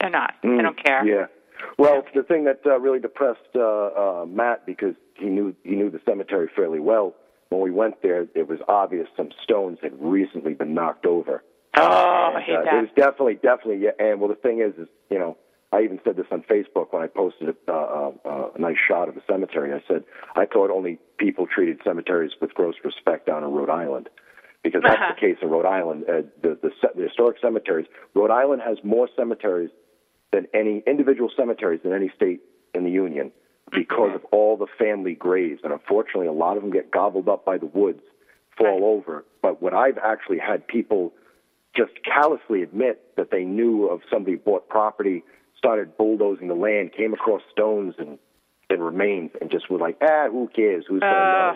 [0.00, 0.34] They're not.
[0.42, 1.04] They Mm, don't care.
[1.04, 1.26] Yeah.
[1.78, 3.60] Well, the thing that uh, really depressed uh,
[4.22, 7.14] uh, Matt because he knew he knew the cemetery fairly well.
[7.48, 11.42] When we went there, it was obvious some stones had recently been knocked over.
[11.78, 12.74] Oh, I And, hate uh, that.
[12.74, 13.90] It was definitely, definitely, yeah.
[13.98, 15.36] And well, the thing is, is you know,
[15.72, 19.08] I even said this on Facebook when I posted a, uh, uh, a nice shot
[19.08, 19.72] of the cemetery.
[19.72, 20.04] I said
[20.36, 24.08] I thought only people treated cemeteries with gross respect down in Rhode Island,
[24.62, 25.14] because that's Uh-huh.
[25.14, 26.04] the case in Rhode Island.
[26.08, 27.86] Uh, the, the the historic cemeteries.
[28.14, 29.70] Rhode Island has more cemeteries
[30.32, 32.40] than any individual cemeteries in any state
[32.74, 33.32] in the union
[33.72, 37.44] because of all the family graves, and unfortunately, a lot of them get gobbled up
[37.44, 38.02] by the woods,
[38.56, 39.24] fall over.
[39.42, 41.12] But what I've actually had people
[41.76, 45.24] just callously admit that they knew of somebody bought property,
[45.66, 48.18] started bulldozing the land, came across stones and
[48.68, 50.84] and remains, and just were like, ah, who cares?
[50.88, 51.06] Who's know?
[51.06, 51.52] Uh,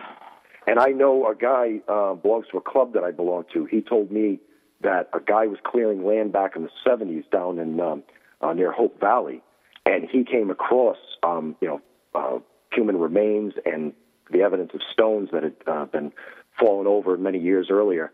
[0.68, 3.64] And I know a guy uh, belongs to a club that I belong to.
[3.64, 4.38] He told me
[4.83, 8.05] that a guy was clearing land back in the 70s down in um,
[8.40, 9.42] uh, near Hope Valley,
[9.87, 11.81] and he came across, um, you know,
[12.14, 12.38] uh,
[12.73, 13.92] human remains and
[14.31, 16.12] the evidence of stones that had uh, been
[16.61, 18.12] fallen over many years earlier.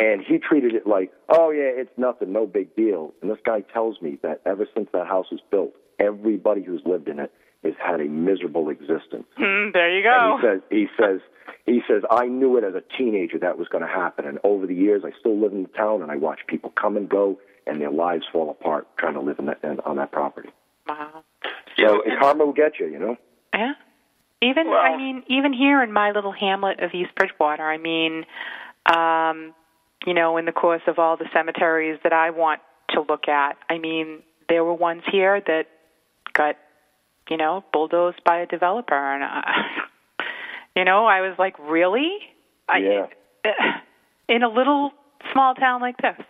[0.00, 3.12] And he treated it like, oh yeah, it's nothing, no big deal.
[3.20, 7.08] And this guy tells me that ever since that house was built, everybody who's lived
[7.08, 7.30] in it
[7.62, 9.26] has had a miserable existence.
[9.38, 10.38] mm, there you go.
[10.40, 11.20] And he says, he says,
[11.66, 14.66] he says, I knew it as a teenager that was going to happen, and over
[14.66, 17.38] the years, I still live in the town, and I watch people come and go,
[17.66, 20.48] and their lives fall apart trying to live in that, in, on that property.
[20.88, 21.22] wow.
[21.78, 23.16] So and karma will get you, you know.
[23.54, 23.72] Yeah.
[24.42, 28.24] Even I mean, even here in my little hamlet of East Bridgewater, I mean,
[28.86, 29.54] um,
[30.06, 32.60] you know, in the course of all the cemeteries that I want
[32.90, 35.66] to look at, I mean, there were ones here that
[36.32, 36.56] got,
[37.28, 39.66] you know, bulldozed by a developer, and I,
[40.76, 42.18] you know, I was like, really?
[42.68, 43.06] Yeah.
[43.44, 43.80] I,
[44.28, 44.92] in a little
[45.32, 46.24] small town like this.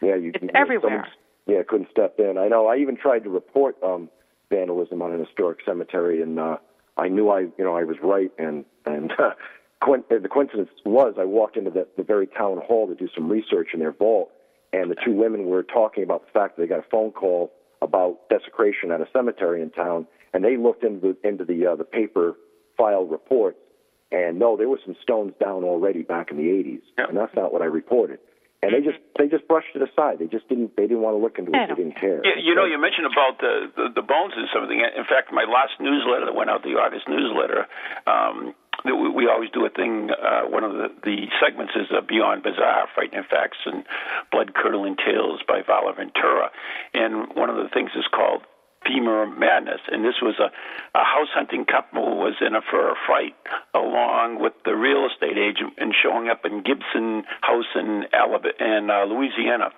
[0.00, 0.90] Yeah, you, It's you everywhere.
[0.90, 1.10] someone-
[1.46, 2.38] Yeah, couldn't step in.
[2.38, 2.66] I know.
[2.66, 4.08] I even tried to report um,
[4.50, 6.56] vandalism on an historic cemetery, and uh,
[6.96, 8.30] I knew I, you know, I was right.
[8.38, 9.32] And and uh, uh,
[9.80, 13.68] the coincidence was, I walked into the, the very town hall to do some research
[13.74, 14.30] in their vault,
[14.72, 17.52] and the two women were talking about the fact that they got a phone call
[17.82, 21.76] about desecration at a cemetery in town, and they looked into the into the uh,
[21.76, 22.34] the paper
[22.76, 23.58] file reports,
[24.10, 27.06] and no, there were some stones down already back in the 80s, Yeah.
[27.08, 28.18] and that's not what I reported.
[28.62, 30.18] And they just they just brushed it aside.
[30.18, 31.68] They just didn't they didn't want to look into it.
[31.68, 32.24] They didn't care.
[32.24, 34.80] You, you know, you mentioned about the, the the bones and something.
[34.80, 37.68] In fact, my last newsletter that went out, the August newsletter,
[38.08, 40.10] um, that we, always do a thing.
[40.10, 43.84] Uh, one of the, the segments is uh, Beyond Bizarre, Frightening Facts and
[44.30, 46.50] Blood Curdling Tales by Vala Ventura,
[46.94, 48.42] and one of the things is called
[48.86, 50.50] Femur Madness, and this was a,
[50.96, 52.62] a house hunting couple who was in a
[53.06, 53.34] fight
[53.74, 58.90] along with the real estate agent and showing up in Gibson House in Alabama, in
[58.90, 59.70] uh, Louisiana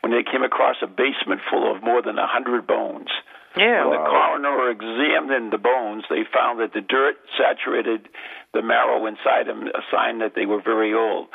[0.00, 3.10] when they came across a basement full of more than a hundred bones.
[3.56, 3.86] Yeah.
[3.86, 8.08] When the coroner examined the bones, they found that the dirt saturated
[8.52, 11.28] the marrow inside them, a sign that they were very old.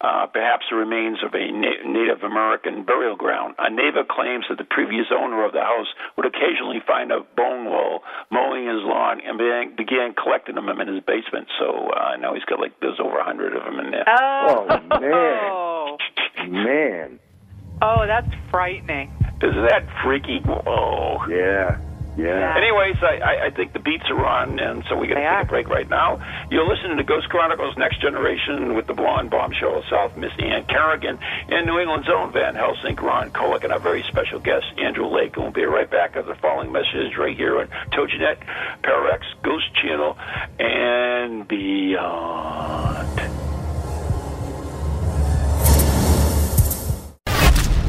[0.00, 3.54] Uh, perhaps the remains of a na- Native American burial ground.
[3.58, 7.64] A neighbor claims that the previous owner of the house would occasionally find a bone
[7.66, 11.46] wall mowing his lawn and began, began collecting them in his basement.
[11.58, 14.04] So uh, now he's got like there's over a hundred of them in there.
[14.08, 15.50] Oh, Oh, man.
[15.50, 15.96] Oh,
[16.48, 17.18] Man,
[17.84, 19.12] oh, that's frightening.
[19.42, 20.40] Is that freaky?
[20.40, 21.26] Whoa.
[21.28, 21.78] yeah,
[22.16, 22.56] yeah.
[22.56, 25.28] Anyways, I, I, I think the beats are on, and so we got to take
[25.28, 25.40] are.
[25.42, 26.24] a break right now.
[26.50, 30.64] You're listening to Ghost Chronicles Next Generation with the blonde bombshell of South, Miss Ann
[30.64, 31.18] Kerrigan,
[31.48, 35.36] and New England's own Van Helsing, Ron Kolick, and our very special guest, Andrew Lake.
[35.36, 38.38] And we'll be right back after the following message right here on TogiNet,
[38.82, 40.16] Pararex, Ghost Channel,
[40.58, 42.93] and beyond.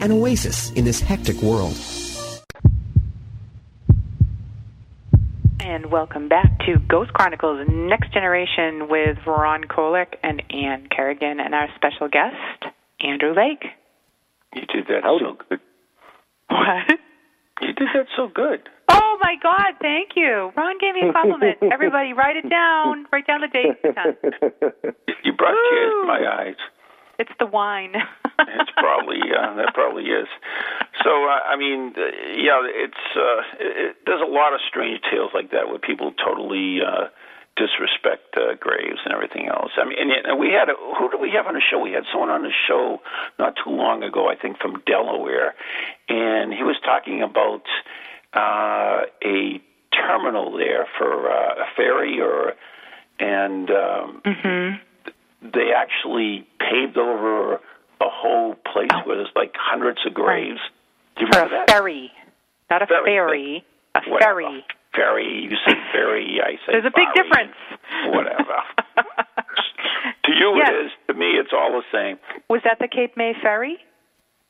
[0.00, 1.76] an oasis in this hectic world.
[5.60, 11.54] And welcome back to Ghost Chronicles Next Generation with Ron Kolick and Ann Kerrigan and
[11.54, 12.34] our special guest,
[13.00, 13.64] Andrew Lake.
[14.54, 15.24] You did that Howdy.
[15.24, 15.60] so good.
[16.48, 16.98] What?
[17.62, 18.68] You did that so good.
[18.88, 19.74] Oh my God!
[19.80, 20.50] Thank you.
[20.56, 21.58] Ron gave me a compliment.
[21.72, 23.06] Everybody, write it down.
[23.12, 23.76] Write down the date.
[25.22, 26.56] You brought tears to my eyes.
[27.18, 27.92] It's the wine.
[28.48, 30.28] It's probably uh, that probably is.
[31.04, 32.00] So uh, I mean, uh,
[32.36, 36.80] yeah, it's uh, it, there's a lot of strange tales like that where people totally
[36.80, 37.08] uh,
[37.56, 39.72] disrespect uh, graves and everything else.
[39.76, 41.78] I mean, and, and we had a, who do we have on the show?
[41.78, 43.00] We had someone on the show
[43.38, 45.54] not too long ago, I think from Delaware,
[46.08, 47.62] and he was talking about
[48.34, 49.60] uh, a
[49.92, 52.54] terminal there for uh, a ferry or
[53.18, 54.22] and um,
[55.42, 57.60] they actually paved over
[58.00, 60.60] a whole place where there's like hundreds of graves.
[61.16, 61.70] Do you For remember a that?
[61.70, 62.10] ferry,
[62.70, 63.64] not a Ferry, ferry.
[63.94, 64.40] A Whatever.
[64.42, 64.64] ferry.
[64.94, 65.48] Ferry.
[65.50, 66.40] You say ferry.
[66.42, 67.28] I say There's a big ferry.
[67.28, 67.56] difference.
[68.14, 68.58] Whatever.
[70.24, 70.68] to you Yes.
[70.70, 70.92] it is.
[71.08, 72.18] To me, it's all the same.
[72.48, 73.78] Was that the Cape May ferry?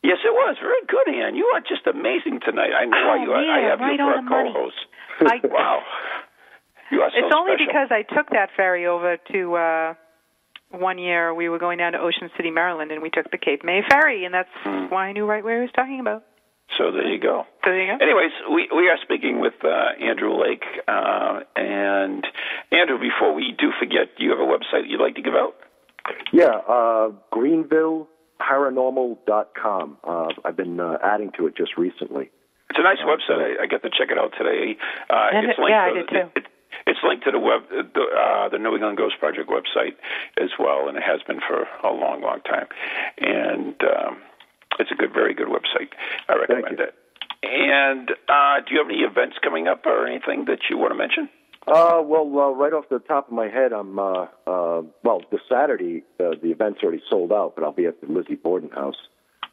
[0.03, 1.35] Yes, it was very good, Ann.
[1.37, 2.73] You are just amazing tonight.
[2.73, 3.45] I know why Oh, you are.
[3.53, 4.77] I have right you for a co-host.
[5.21, 5.83] I, Wow.
[6.91, 7.67] You are so it's only special.
[7.67, 9.95] because I took that ferry over to uh
[10.71, 13.63] one year we were going down to Ocean City, Maryland, and we took the Cape
[13.65, 14.87] May ferry, and that's Hmm.
[14.89, 16.23] why I knew right where he was talking about.
[16.79, 17.45] So there you go.
[17.65, 18.05] So there you go.
[18.05, 22.25] Anyways, we we are speaking with uh, Andrew Lake, uh, and
[22.71, 22.99] Andrew.
[22.99, 25.57] Before we do forget, do you have a website you'd like to give out?
[26.33, 29.97] Yeah, uh, GreenvilleParanormal.com.
[30.05, 32.31] Uh, I've been uh, adding to it just recently.
[32.71, 33.59] It's a nice website.
[33.59, 34.77] I, I got to check it out today.
[35.11, 36.31] Uh, And it's it- linked yeah, I did too.
[36.37, 36.47] It,
[36.87, 39.97] it's linked to the web, the, uh, the New England Ghost Project website
[40.41, 42.67] as well, and it has been for a long, long time.
[43.19, 44.19] And um,
[44.79, 45.91] it's a good, very good website.
[46.29, 46.95] I recommend it.
[47.43, 50.99] And uh, do you have any events coming up or anything that you want to
[50.99, 51.29] mention?
[51.67, 55.23] Uh, well, uh, right off the top of my head, I'm uh, uh, well.
[55.31, 58.71] This Saturday, uh, the event's already sold out, but I'll be at the Lizzie Borden
[58.71, 58.97] House,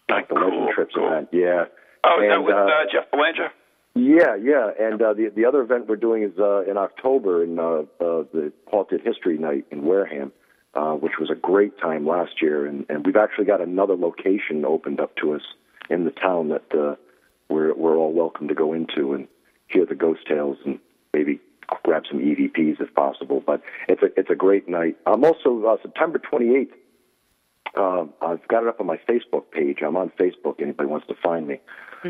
[0.10, 1.08] Ah, at the Legend cool, Trips cool.
[1.08, 1.30] event.
[1.34, 1.65] Yeah.
[2.06, 3.51] Oh, is that with uh, uh, Jeff Belanger?
[3.97, 7.57] Yeah, yeah, and uh, the the other event we're doing is uh, in October in
[7.57, 10.31] uh, uh, the Haunted History Night in Wareham,
[10.75, 14.65] uh, which was a great time last year, and, and we've actually got another location
[14.65, 15.41] opened up to us
[15.89, 16.95] in the town that uh,
[17.49, 19.27] we're we're all welcome to go into and
[19.67, 20.79] hear the ghost tales and
[21.12, 21.39] maybe
[21.83, 23.41] grab some EVPs if possible.
[23.43, 24.95] But it's a it's a great night.
[25.07, 26.69] I'm also uh, September 28th.
[27.77, 29.79] Um, I've got it up on my Facebook page.
[29.85, 30.61] I'm on Facebook.
[30.61, 31.59] Anybody wants to find me.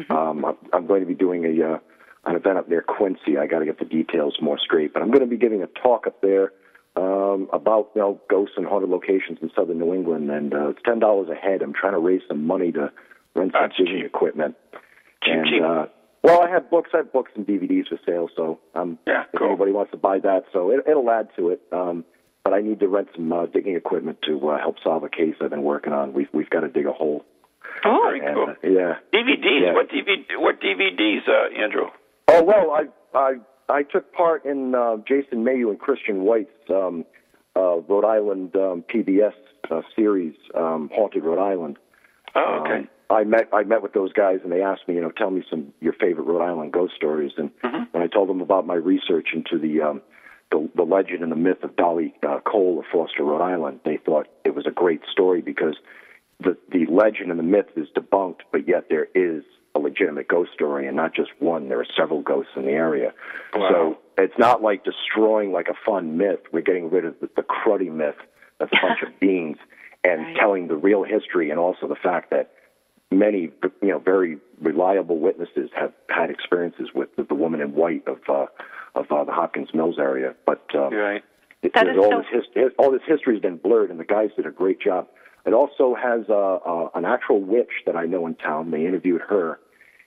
[0.09, 1.79] Um, I'm, I'm going to be doing a uh,
[2.25, 3.37] an event up near Quincy.
[3.39, 5.67] I got to get the details more straight, but I'm going to be giving a
[5.67, 6.51] talk up there
[6.95, 10.79] um, about you know ghosts and haunted locations in southern New England, and uh, it's
[10.85, 11.61] ten dollars a head.
[11.61, 12.91] I'm trying to raise some money to
[13.35, 14.05] rent some That's digging cheap.
[14.05, 14.55] equipment.
[15.23, 15.61] Cheap, and cheap.
[15.63, 15.85] Uh,
[16.23, 16.89] well, I have books.
[16.93, 19.47] I have books and DVDs for sale, so um, Yeah, if cool.
[19.49, 21.61] anybody wants to buy that, so it, it'll add to it.
[21.71, 22.03] Um,
[22.47, 25.35] but I need to rent some uh, digging equipment to uh, help solve a case
[25.41, 26.13] I've been working on.
[26.13, 27.25] We've we've got to dig a hole.
[27.83, 28.47] Oh, Very And, cool.
[28.49, 28.93] uh, yeah.
[29.13, 29.61] DVDs.
[29.63, 29.73] yeah.
[29.73, 30.23] What DVD?
[30.39, 31.87] What DVDs, uh, Andrew?
[32.29, 32.83] Oh well, I
[33.17, 33.33] I
[33.67, 37.03] I took part in uh, Jason Mayu and Christian White's um,
[37.57, 39.33] uh, Rhode Island um, PBS
[39.69, 41.77] uh, series, um, Haunted Rhode Island.
[42.33, 42.79] Oh, okay.
[42.79, 45.31] Um, I met I met with those guys and they asked me, you know, tell
[45.31, 47.33] me some your favorite Rhode Island ghost stories.
[47.37, 47.51] And
[47.91, 50.01] when I told them about my research into the um,
[50.51, 53.97] the, the legend and the myth of Dolly uh, Cole of Foster, Rhode Island, they
[53.97, 55.75] thought it was a great story because
[56.39, 59.43] the the legend and the myth is debunked, but yet there is
[59.75, 61.69] a legitimate ghost story and not just one.
[61.69, 63.13] There are several ghosts in the area.
[63.55, 63.69] Wow.
[63.69, 66.39] So it's not like destroying like a fun myth.
[66.51, 68.15] We're getting rid of the, the cruddy myth
[68.59, 69.57] that's a bunch of beings
[70.03, 70.37] and Right.
[70.39, 72.51] telling the real history and also the fact that
[73.11, 78.07] many you know very reliable witnesses have had experiences with the, the woman in white
[78.07, 78.45] of uh,
[78.97, 80.33] of uh, the Hopkins Mills area.
[80.45, 81.23] But um, Right.
[81.61, 82.65] it- That there's is all so- this history.
[82.77, 85.07] All this history has been blurred, and the guys did a great job.
[85.45, 88.71] It also has uh, uh, an actual witch that I know in town.
[88.71, 89.59] They interviewed her,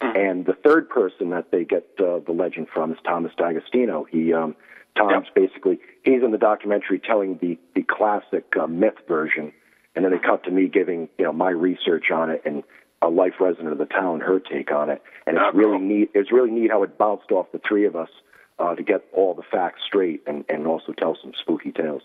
[0.02, 4.04] and the third person that they get uh, the legend from is Thomas D'Agostino.
[4.10, 4.54] He um,
[4.96, 9.52] Tom's basically he's in the documentary telling the the classic uh, myth version,
[9.94, 12.62] and then they cut to me giving you know my research on it and
[13.02, 16.10] a life resident of the town her take on it, and it's Oh, really neat.
[16.12, 18.10] It's really neat how it bounced off the three of us
[18.60, 22.02] uh, to get all the facts straight and and also tell some spooky tales.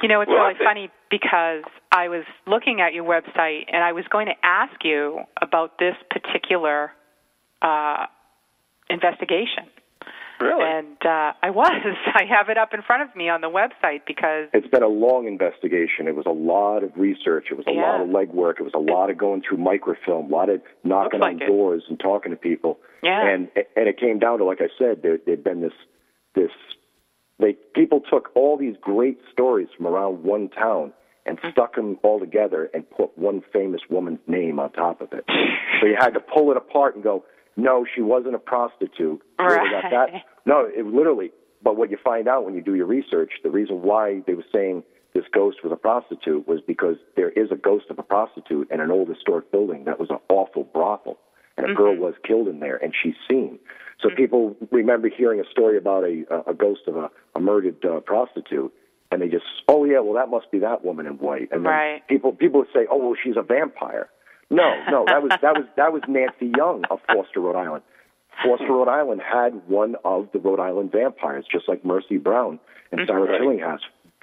[0.00, 3.82] You know, it's Well, really think- funny because I was looking at your website and
[3.82, 6.92] I was going to ask you about this particular
[7.62, 8.06] uh,
[8.88, 9.64] investigation.
[10.40, 10.64] Really?
[10.64, 11.70] And uh, I was.
[12.14, 14.88] I have it up in front of me on the website because It's been a
[14.88, 16.06] long investigation.
[16.06, 17.46] It was a lot of research.
[17.50, 18.60] It was a lot of legwork.
[18.60, 21.46] It was a lot of going through microfilm, a lot of knocking Looks on it.
[21.46, 22.78] doors and talking to people.
[23.02, 23.28] Yeah.
[23.28, 25.72] And and it came down to, like I said, there there'd been this
[26.34, 26.50] this
[27.40, 30.92] they people took all these great stories from around one town
[31.26, 31.50] and Mm-hmm.
[31.50, 35.24] stuck them all together and put one famous woman's name on top of it.
[35.80, 37.22] so you had to pull it apart and go,
[37.58, 39.20] no, she wasn't a prostitute.
[39.64, 40.12] She got that.
[40.12, 40.22] Right.
[40.46, 41.30] No, it literally.
[41.62, 44.44] But what you find out when you do your research, the reason why they were
[44.54, 48.70] saying this ghost was a prostitute was because there is a ghost of a prostitute
[48.70, 51.18] in an old historic building that was an awful brothel,
[51.56, 53.58] and a girl was killed in there, and she's seen.
[54.00, 57.98] So people remember hearing a story about a a ghost of a, a murdered uh,
[58.00, 58.72] prostitute,
[59.10, 61.72] and they just, oh yeah, well that must be that woman in white, and then
[61.72, 62.06] Right.
[62.06, 64.08] people people would say, oh well, she's a vampire.
[64.50, 67.82] No, no, that was that was that was Nancy Young of Foster, Rhode Island.
[68.42, 72.58] Foster, Rhode Island had one of the Rhode Island vampires, just like Mercy Brown
[72.92, 73.80] and Sarah Right.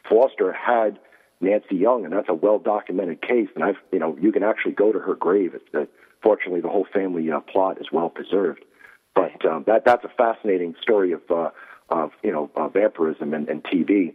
[0.10, 1.00] Foster had
[1.42, 3.50] Nancy Young, and that's a well documented case.
[3.56, 5.54] And I've, you know, you can actually go to her grave.
[5.54, 5.86] It's, uh,
[6.22, 8.64] fortunately, the whole family uh, plot is well preserved.
[9.14, 11.50] But um, that that's a fascinating story of uh,
[11.90, 14.14] of you know uh, vampirism and, and TB.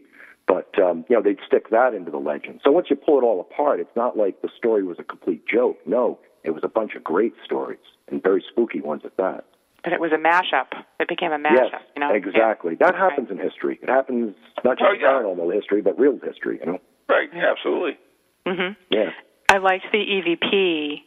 [0.51, 2.61] But um, you know they'd stick that into the legend.
[2.65, 5.47] So once you pull it all apart, it's not like the story was a complete
[5.47, 5.79] joke.
[5.87, 9.45] No, it was a bunch of great stories and very spooky ones at that.
[9.85, 10.71] but it was a mashup.
[10.99, 11.71] It became a mashup.
[11.73, 12.13] yes, you know?
[12.13, 12.75] exactly.
[12.75, 13.79] That happens in history.
[13.81, 15.07] It happens not just Oh, yeah.
[15.13, 16.59] paranormal history, but real history.
[16.61, 16.79] You know.
[17.09, 17.29] right.
[17.33, 17.97] Absolutely.
[18.45, 19.11] hmm Yeah.
[19.49, 21.03] I liked the EVP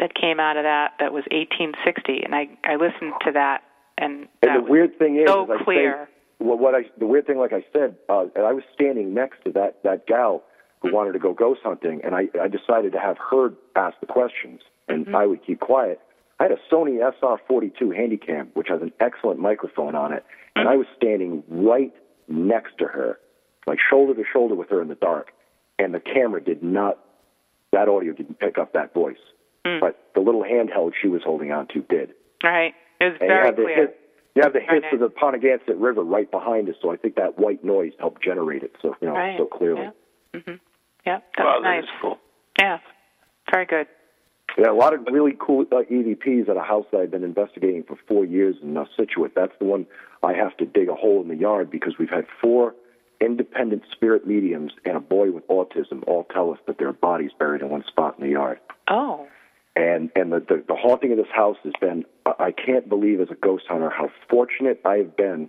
[0.00, 0.92] that came out of that.
[1.00, 3.62] That was 1860, and I I listened to that,
[3.96, 6.08] and that And the was weird thing is, so is I clear.
[6.42, 9.44] Well, what I the weird thing, like I said, uh, and I was standing next
[9.44, 10.42] to that that gal
[10.80, 10.96] who Mm-hmm.
[10.96, 14.60] wanted to go ghost hunting, and I I decided to have her ask the questions,
[14.88, 15.14] and Mm-hmm.
[15.16, 16.00] I would keep quiet.
[16.40, 20.24] I had a Sony SR42 Handycam, which has an excellent microphone on it,
[20.56, 21.92] and I was standing right
[22.26, 23.20] next to her,
[23.68, 25.28] like shoulder to shoulder with her in the dark,
[25.78, 26.98] and the camera did not,
[27.70, 29.22] that audio didn't pick up that voice,
[29.62, 32.12] but the little handheld she was holding on to did.
[32.42, 32.74] Right.
[33.00, 33.76] It was And very the clear.
[33.76, 34.00] hit,
[34.34, 37.16] you have the Very hits of the Ponaganset River right behind us, so I think
[37.16, 39.38] that white noise helped generate it so you know Right.
[39.38, 39.82] so clearly.
[40.34, 40.40] Yeah.
[40.40, 40.50] hmm
[41.06, 41.18] Yeah.
[41.36, 41.82] That's wow, nice.
[41.82, 42.18] that is cool.
[42.60, 42.78] Yeah.
[43.52, 43.86] Very good.
[44.58, 47.84] Yeah, a lot of really cool uh, EVPs at a house that I've been investigating
[47.84, 49.34] for four years in uh, Scituate.
[49.34, 49.86] That's the one
[50.22, 52.74] I have to dig a hole in the yard because we've had four
[53.20, 57.30] independent spirit mediums and a boy with autism all tell us that there are bodies
[57.38, 58.58] buried in one spot in the yard.
[58.90, 59.26] Oh.
[59.74, 63.20] And and the, the the haunting of this house has been I I can't believe
[63.20, 65.48] as a ghost hunter how fortunate I have been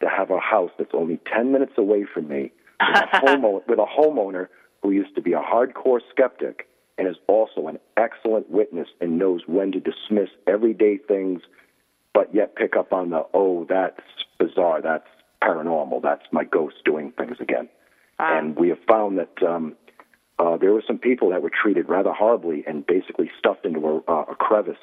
[0.00, 3.78] to have a house that's only ten minutes away from me with a homeowner with
[3.78, 4.48] a homeowner
[4.82, 6.68] who used to be a hardcore skeptic
[6.98, 11.40] and is also an excellent witness and knows when to dismiss everyday things
[12.12, 14.00] but yet pick up on the oh that's
[14.38, 15.08] bizarre that's
[15.42, 17.68] paranormal that's my ghost doing things again.
[18.18, 19.74] And we have found that um,
[20.38, 24.10] uh, there were some people that were treated rather horribly and basically stuffed into a,
[24.10, 24.76] uh, a crevice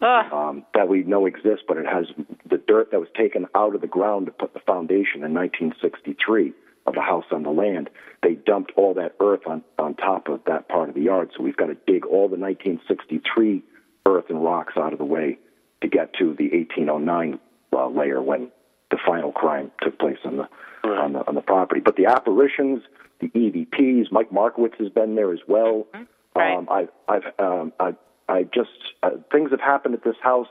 [0.00, 0.32] Ugh.
[0.32, 2.06] um, that we know exists, but it has
[2.48, 6.52] the dirt that was taken out of the ground to put the foundation in 1963
[6.86, 7.90] of the house on the land.
[8.22, 11.42] They dumped all that earth on, on top of that part of the yard, so
[11.42, 13.62] we've got to dig all the 1963
[14.06, 15.38] earth and rocks out of the way
[15.82, 17.38] to get to the 1809
[17.72, 18.50] uh, layer when
[18.90, 20.48] the final crime took place on the
[20.96, 21.80] on the on the property.
[21.80, 22.82] But the apparitions,
[23.20, 25.86] the EVPs, Mike Markowitz has been there as well.
[26.34, 26.56] Right.
[26.56, 27.94] Um, I've I've um, I
[28.28, 28.70] I just
[29.02, 30.48] uh, things have happened at this house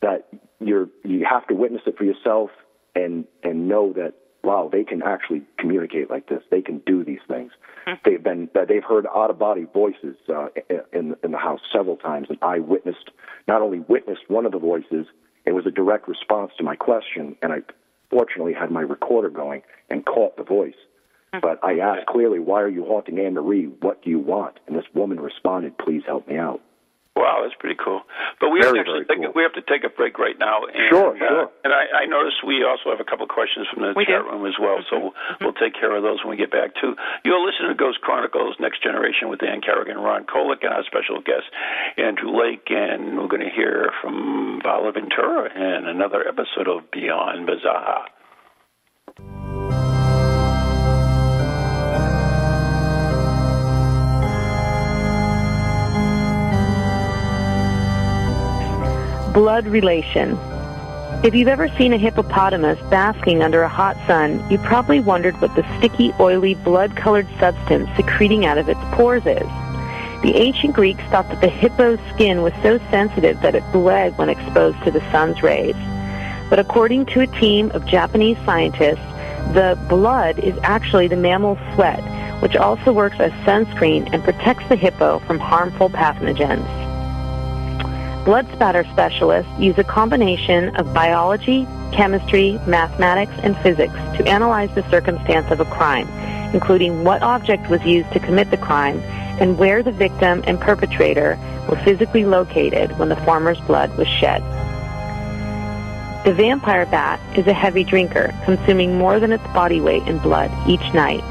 [0.00, 0.28] that
[0.60, 2.50] you're you have to witness it for yourself
[2.94, 6.42] and and know that wow they can actually communicate like this.
[6.50, 7.52] They can do these things.
[8.04, 10.48] They've been that they've heard out of body voices uh,
[10.92, 12.26] in in the house several times.
[12.28, 13.10] And I witnessed
[13.48, 15.06] not only witnessed one of the voices
[15.44, 17.36] it was a direct response to my question.
[17.42, 17.58] And I
[18.12, 20.74] fortunately had my recorder going and caught the voice
[21.40, 24.76] but I asked clearly why are you haunting Anne Marie what do you want and
[24.76, 26.60] this woman responded please help me out
[27.14, 28.00] Wow, that's pretty cool.
[28.40, 29.26] But we have to actually take cool.
[29.28, 30.64] a, we have to take a break right now.
[30.64, 31.46] And, Sure, uh, sure.
[31.62, 34.24] and I, I noticed we also have a couple of questions from the We chat
[34.24, 34.32] do.
[34.32, 36.96] room as well, so we'll, we'll take care of those when we get back too.
[37.22, 41.20] You're listening to Ghost Chronicles Next Generation with Ann Kerrigan, Ron Kolek, and our special
[41.20, 41.44] guest
[42.00, 47.46] Andrew Lake, and we're going to hear from Varla Ventura in another episode of Beyond
[47.46, 48.06] Bizarre.
[59.34, 60.38] Blood relation.
[61.24, 65.54] If you've ever seen a hippopotamus basking under a hot sun, you probably wondered what
[65.56, 69.61] the sticky, oily, blood-colored substance secreting out of its pores is.
[70.22, 74.28] The ancient Greeks thought that the hippo's skin was so sensitive that it bled when
[74.28, 75.74] exposed to the sun's rays.
[76.48, 79.04] But according to a team of Japanese scientists,
[79.52, 82.00] the blood is actually the mammal's sweat,
[82.40, 86.81] which also works as sunscreen and protects the hippo from harmful pathogens.
[88.24, 94.88] Blood spatter specialists use a combination of biology, chemistry, mathematics, and physics to analyze the
[94.90, 96.06] circumstance of a crime,
[96.54, 99.00] including what object was used to commit the crime
[99.40, 101.36] and where the victim and perpetrator
[101.68, 104.40] were physically located when the former's blood was shed.
[106.24, 110.52] The vampire bat is a heavy drinker, consuming more than its body weight in blood
[110.68, 111.24] each night.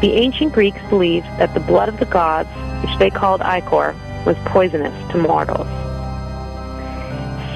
[0.00, 2.48] The ancient Greeks believed that the blood of the gods,
[2.82, 3.94] which they called ichor,
[4.26, 5.68] was poisonous to mortals.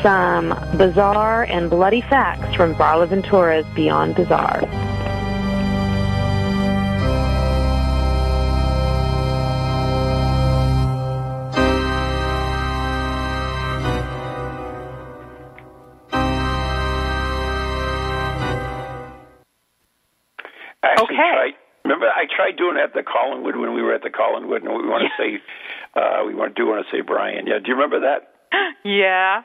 [0.03, 0.49] Some
[0.79, 4.63] bizarre and bloody facts from Varla Ventura's Beyond Bizarre.
[20.83, 21.17] Actually Okay.
[21.17, 21.55] tried.
[21.85, 24.69] Remember, I tried doing it at the Collinwood when we were at the Collinwood, and
[24.69, 25.41] we want to say,
[25.95, 27.47] uh, we want do want to say Brian.
[27.47, 28.29] Yeah, do you remember that?
[28.85, 29.43] Yeah.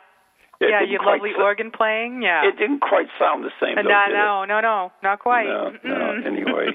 [0.61, 2.21] It yeah, your lovely sa- organ playing.
[2.23, 2.47] Yeah.
[2.47, 3.77] It didn't quite sound the same.
[3.77, 5.43] Uh, though, no, no, no, no, not quite.
[5.47, 6.21] No, no.
[6.25, 6.67] Anyway,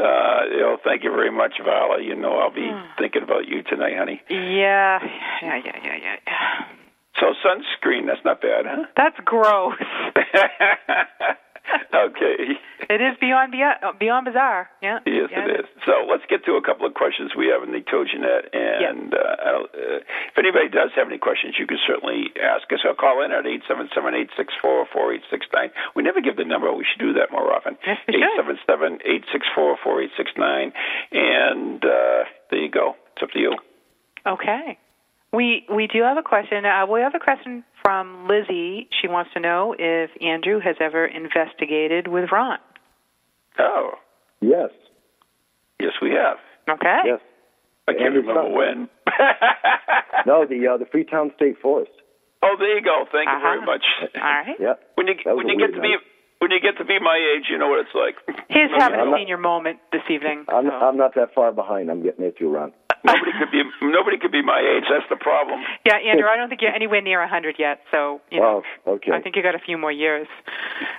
[0.00, 2.02] uh, you know, thank you very much, Varla.
[2.02, 4.22] You know, I'll be thinking about you tonight, honey.
[4.30, 4.98] Yeah, yeah,
[5.42, 6.64] yeah, yeah, yeah, yeah.
[7.20, 8.84] So sunscreen, that's not bad, huh?
[8.96, 9.74] That's gross.
[11.94, 12.58] okay.
[12.88, 14.70] It is beyond beyond, beyond bizarre.
[14.82, 15.00] Yeah.
[15.06, 15.66] Yes, yeah, it is.
[15.84, 18.54] So let's get to a couple of questions we have in the TogiNet.
[18.54, 19.66] And uh, uh,
[20.30, 22.80] if anybody does have any questions, you can certainly ask us.
[22.86, 23.44] I'll call in at
[24.62, 25.70] 877-864-4869.
[25.94, 26.72] We never give the number.
[26.72, 27.76] We should do that more often.
[27.86, 28.58] Yes, we should.
[29.58, 30.72] 877-864-4869.
[31.12, 32.94] And uh, there you go.
[33.14, 33.56] It's up to you.
[34.26, 34.78] Okay.
[35.36, 36.64] We we do have a question.
[36.64, 38.88] Uh, we have a question from Lizzie.
[39.00, 42.58] She wants to know if Andrew has ever investigated with Ron.
[43.58, 43.90] Oh,
[44.40, 44.70] Yes.
[45.80, 46.36] yes, we have.
[46.68, 46.98] Okay.
[47.04, 47.20] Yes.
[47.88, 48.52] I can't Andrew remember Scott.
[48.56, 48.88] when.
[50.26, 51.92] No, the uh, the Freetown State Forest.
[52.42, 53.04] oh, there you go.
[53.12, 53.66] Thank you very Uh-huh.
[53.66, 53.84] much.
[54.16, 54.56] All right.
[54.58, 54.74] Yeah.
[54.96, 55.94] When you when you get weird to be
[56.40, 58.16] when you get to be my age, you know what it's like.
[58.48, 60.44] He's having I'm a not- senior moment this evening.
[60.48, 60.72] I'm so.
[60.74, 61.90] I'm not that far behind.
[61.90, 62.72] I'm getting it too, Ron.
[63.04, 64.84] Nobody could be nobody could be my age.
[64.88, 65.60] That's the problem.
[65.84, 68.62] yeah, Andrew, I don't think you're anywhere near a 100 yet, so you know.
[68.86, 69.12] Oh, okay.
[69.12, 70.26] I think you got a few more years.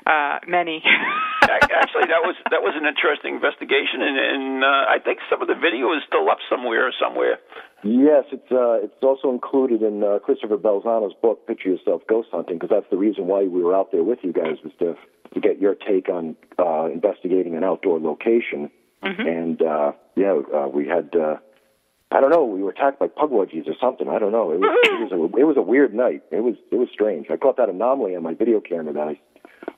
[0.05, 0.83] Uh, many.
[1.43, 5.47] Actually, that was that was an interesting investigation, and, and uh, I think some of
[5.47, 6.91] the video is still up somewhere.
[6.99, 7.39] Somewhere.
[7.83, 12.55] Yes, it's uh, it's also included in uh, Christopher Balzano's book, Picture Yourself Ghost Hunting,
[12.57, 14.95] because that's the reason why we were out there with you guys was to
[15.33, 18.71] to get your take on uh, investigating an outdoor location.
[19.03, 21.37] And uh, yeah, uh, we had uh,
[22.09, 24.07] I don't know, we were attacked by pukwudgies or something.
[24.07, 24.51] I don't know.
[24.51, 26.23] It was it was a, it was a weird night.
[26.31, 27.27] It was it was strange.
[27.29, 28.93] I caught that anomaly on my video camera.
[28.93, 29.19] That I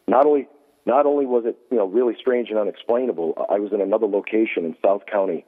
[0.07, 0.47] not only
[0.85, 4.65] not only was it you know really strange and unexplainable, I was in another location
[4.65, 5.45] in South County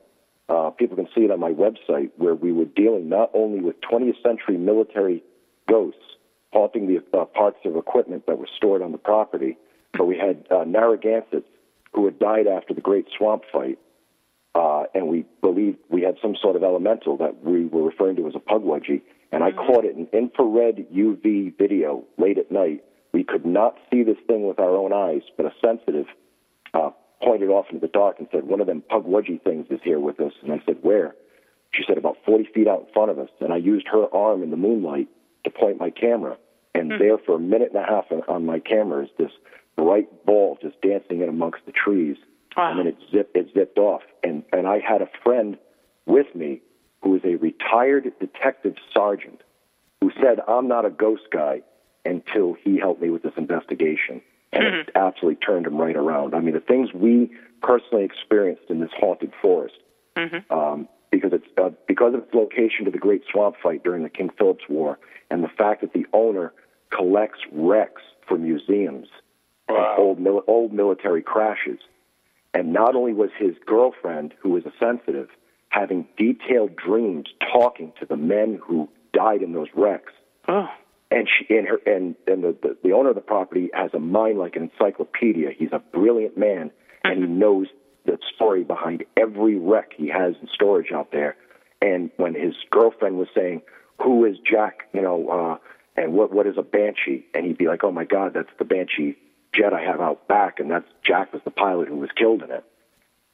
[0.51, 3.75] uh, people can see it on my website where we were dealing not only with
[3.81, 5.23] 20th century military
[5.69, 6.17] ghosts
[6.51, 9.57] haunting the uh, parts of equipment that were stored on the property,
[9.93, 11.47] but we had uh, Narragansetts
[11.93, 13.79] who had died after the Great Swamp Fight,
[14.53, 18.27] uh, and we believed we had some sort of elemental that we were referring to
[18.27, 22.83] as a pukwudgie, and I caught it in infrared UV video late at night.
[23.13, 26.05] We could not see this thing with our own eyes, but a sensitive
[26.73, 26.91] uh,
[27.23, 30.19] pointed off into the dark and said, "One of them pukwudgie things is here with
[30.19, 31.15] us." And I said, "Where?"
[31.73, 34.43] She said, "About 40 feet out in front of us." And I used her arm
[34.43, 35.07] in the moonlight
[35.45, 36.37] to point my camera.
[36.73, 39.31] And there, for a minute and a half on, on my camera, is this
[39.75, 42.17] bright ball just dancing in amongst the trees.
[42.71, 44.01] And then it zipped, it zipped off.
[44.23, 45.57] And and I had a friend
[46.05, 46.61] with me
[47.01, 49.41] who is a retired detective sergeant
[50.01, 51.61] who said, "I'm not a ghost guy,"
[52.05, 54.21] until he helped me with this investigation
[54.53, 56.33] and it absolutely turned him right around.
[56.35, 57.31] I mean, the things we
[57.61, 59.75] personally experienced in this haunted forest,
[60.49, 64.09] um, because it's uh, because of its location to the Great Swamp Fight during the
[64.09, 64.99] King Philip's War,
[65.29, 66.53] and the fact that the owner
[66.89, 69.07] collects wrecks for museums
[69.69, 69.95] Wow.
[69.97, 71.79] old mil- old military crashes,
[72.53, 75.29] and not only was his girlfriend, who was a sensitive,
[75.69, 80.13] having detailed dreams talking to the men who died in those wrecks
[80.47, 80.67] oh.
[81.09, 83.99] and she and her and and the, the the owner of the property has a
[83.99, 85.49] mind like an encyclopedia.
[85.57, 86.71] He's a brilliant man,
[87.03, 87.67] and he knows
[88.05, 91.35] the story behind every wreck he has in storage out there.
[91.81, 93.61] And when his girlfriend was saying,
[94.01, 97.25] "Who is Jack?" you know, uh, and what what is a banshee?
[97.33, 99.17] And he'd be like, "Oh my God, that's the banshee
[99.53, 102.51] jet I have out back, and that's Jack was the pilot who was killed in
[102.51, 102.63] it."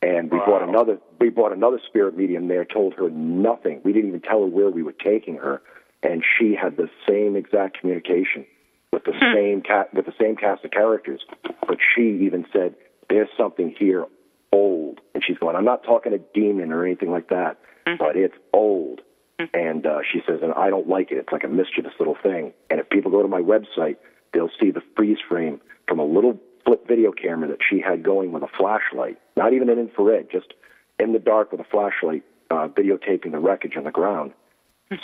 [0.01, 3.82] And we brought another we brought another spirit medium there, told her nothing.
[3.84, 5.61] We didn't even tell her where we were taking her,
[6.03, 8.45] and she had the same exact communication
[8.93, 9.34] with the hmm.
[9.34, 11.22] same cat with the same cast of characters.
[11.68, 12.76] But she even said,
[13.09, 14.05] "There's something here
[14.51, 17.57] old," and she's going, "I'm not talking a demon or anything like that,
[17.88, 17.95] hmm.
[17.97, 19.01] but it's old."
[19.39, 19.45] Hmm.
[19.53, 21.18] And uh, she says, "And I don't like it.
[21.18, 23.97] It's like a mischievous little thing." And if people go to my website,
[24.38, 28.31] they'll see the freeze frame from a little flip video camera that she had going
[28.31, 30.53] with a flashlight, not even an infrared, just
[30.99, 34.31] in the dark with a flashlight, uh, videotaping the wreckage on the ground.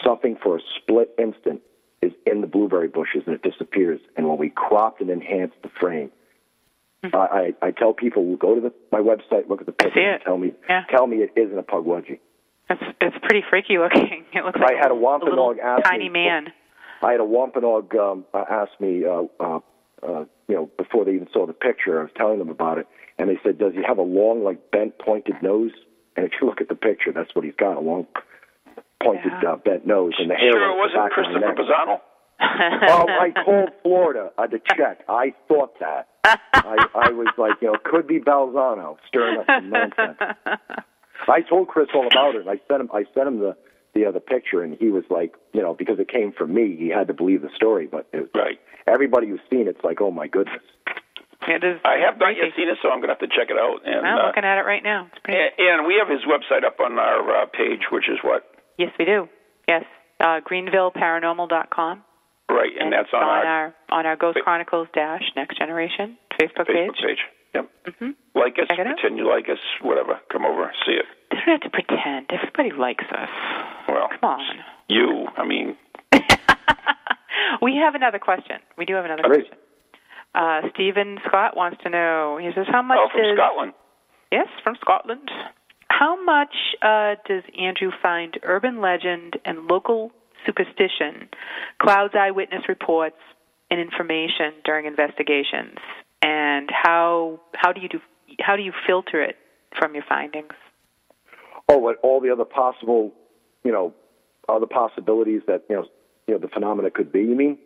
[0.06, 1.62] Something for a split instant
[2.02, 4.00] is in the blueberry bushes and it disappears.
[4.16, 6.12] And when we cropped and enhanced the frame,
[7.14, 10.22] I, I, I tell people go to the, my website, look at the picture, and
[10.24, 10.84] tell me Yeah.
[10.90, 12.20] tell me it isn't a pukwudgie.
[12.70, 14.26] That's it's pretty freaky looking.
[14.34, 16.48] It looks like I had a little Wampanoag ask tiny man.
[17.04, 19.60] I had a Wampanoag um, uh, ask me, uh, uh,
[20.02, 22.00] uh, you know, before they even saw the picture.
[22.00, 22.88] I was telling them about it,
[23.18, 25.72] and they said, "Does he have a long, like bent, pointed nose?"
[26.16, 28.08] And if you look at the picture, that's what he's got—a long,
[29.02, 29.54] pointed, Yeah.
[29.54, 30.52] uh, bent nose, and the hair.
[30.54, 31.58] Sure, it wasn't back of the Christopher neck.
[31.58, 32.00] Pisano.
[32.90, 35.00] Oh, I called Florida uh, to check.
[35.08, 36.10] I thought that.
[36.26, 40.18] I, I was like, you know, could be Balzano stirring up some nonsense.
[41.28, 42.48] I told Chris all about it.
[42.48, 42.90] I sent him.
[42.94, 43.56] I sent him the
[43.94, 46.90] the other picture, and he was like, you know, because it came from me, he
[46.90, 47.88] had to believe the story.
[47.88, 48.60] But it, Right.
[48.88, 50.62] everybody who's seen it's like, oh my goodness.
[51.46, 51.80] It is.
[51.84, 53.82] I have not yet seen it, so I'm going to have to check it out.
[53.86, 55.08] And I'm uh, looking at it right now.
[55.12, 55.40] It's pretty.
[55.60, 58.92] and, and we have his website up on our uh, page, which is what Yes,
[58.98, 59.28] we do.
[59.68, 59.84] Yes,
[60.22, 62.04] uh, GreenvilleParanormal.com.
[62.50, 66.18] right, and, and that's on, on our, our on our Ghost Chronicles dash Next Generation
[66.42, 66.96] Facebook, Facebook page.
[67.06, 67.20] page.
[67.54, 67.70] Yep.
[68.00, 68.96] hmm Like us, Check out.
[68.98, 70.20] pretend you like us, whatever.
[70.32, 71.06] Come over, see it.
[71.30, 72.32] They don't have to pretend.
[72.32, 73.30] Everybody likes us.
[73.88, 74.40] Well, Come on.
[74.90, 75.28] you.
[75.38, 75.76] I mean,
[77.62, 78.58] we have another question.
[78.78, 79.48] We do have another Great.
[79.50, 79.58] question.
[80.36, 82.40] Uh, Stephen Scott wants to know.
[82.42, 83.74] He says, "How much oh, from does Scotland.
[84.32, 85.30] yes from Scotland?
[85.90, 90.12] How much uh, does Andrew find urban legend and local
[90.46, 91.30] superstition
[91.80, 93.18] clouds eyewitness reports
[93.70, 95.78] and information during investigations,
[96.24, 98.00] and how how do you do
[98.40, 99.36] how do you filter it
[99.78, 100.54] from your findings?
[101.70, 103.14] Oh, what all the other possible,
[103.64, 103.94] you know,
[104.50, 105.86] other possibilities that you know,
[106.28, 107.20] you know, the phenomena could be.
[107.20, 107.58] You mean?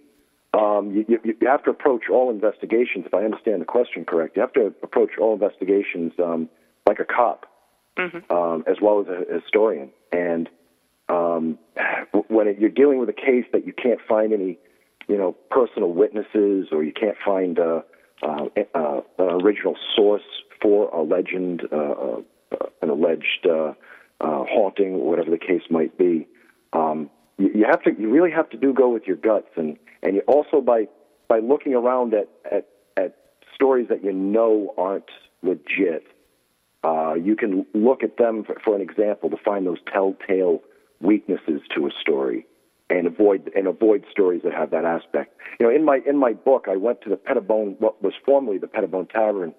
[0.54, 3.06] Um, you, you, you have to approach all investigations.
[3.06, 6.50] If I understand the question correct, you have to approach all investigations um,
[6.88, 7.46] like a cop,
[7.98, 8.32] mm-hmm.
[8.32, 9.90] um, as well as a, historian.
[10.12, 10.50] And
[11.10, 11.60] um,
[12.28, 14.58] when it, you're dealing with a case that you can't find any,
[15.08, 17.82] you know, personal witnesses, or you can't find uh,
[18.24, 20.24] uh, uh, an original source
[20.62, 22.22] for a legend, uh, uh,
[22.82, 23.74] an alleged uh,
[24.22, 26.28] uh, haunting, whatever the case might be.
[26.74, 29.78] Um, you, you have to, you really have to do go with your guts, and
[30.04, 30.88] and you also by
[31.28, 33.16] by looking around at at, at
[33.54, 35.10] stories that you know aren't
[35.42, 36.08] legit.
[36.84, 40.62] Uh, you can look at them for, for an example to find those telltale
[41.02, 42.46] weaknesses to a story
[42.90, 45.36] and avoid and avoid stories that have that aspect.
[45.60, 48.58] You know, in my in my book, I went to the Pettibone, what was formerly
[48.58, 49.54] the Pettibone Tavern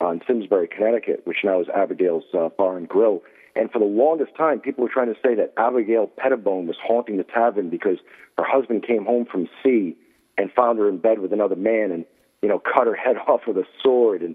[0.00, 3.22] on Simsbury, Connecticut, which now is Abigail's uh, Bar and Grill.
[3.56, 7.16] And for the longest time, people were trying to say that Abigail Pettibone was haunting
[7.16, 7.98] the tavern because
[8.36, 9.96] her husband came home from sea
[10.36, 12.04] and found her in bed with another man and
[12.42, 14.22] you know cut her head off with a sword.
[14.22, 14.34] And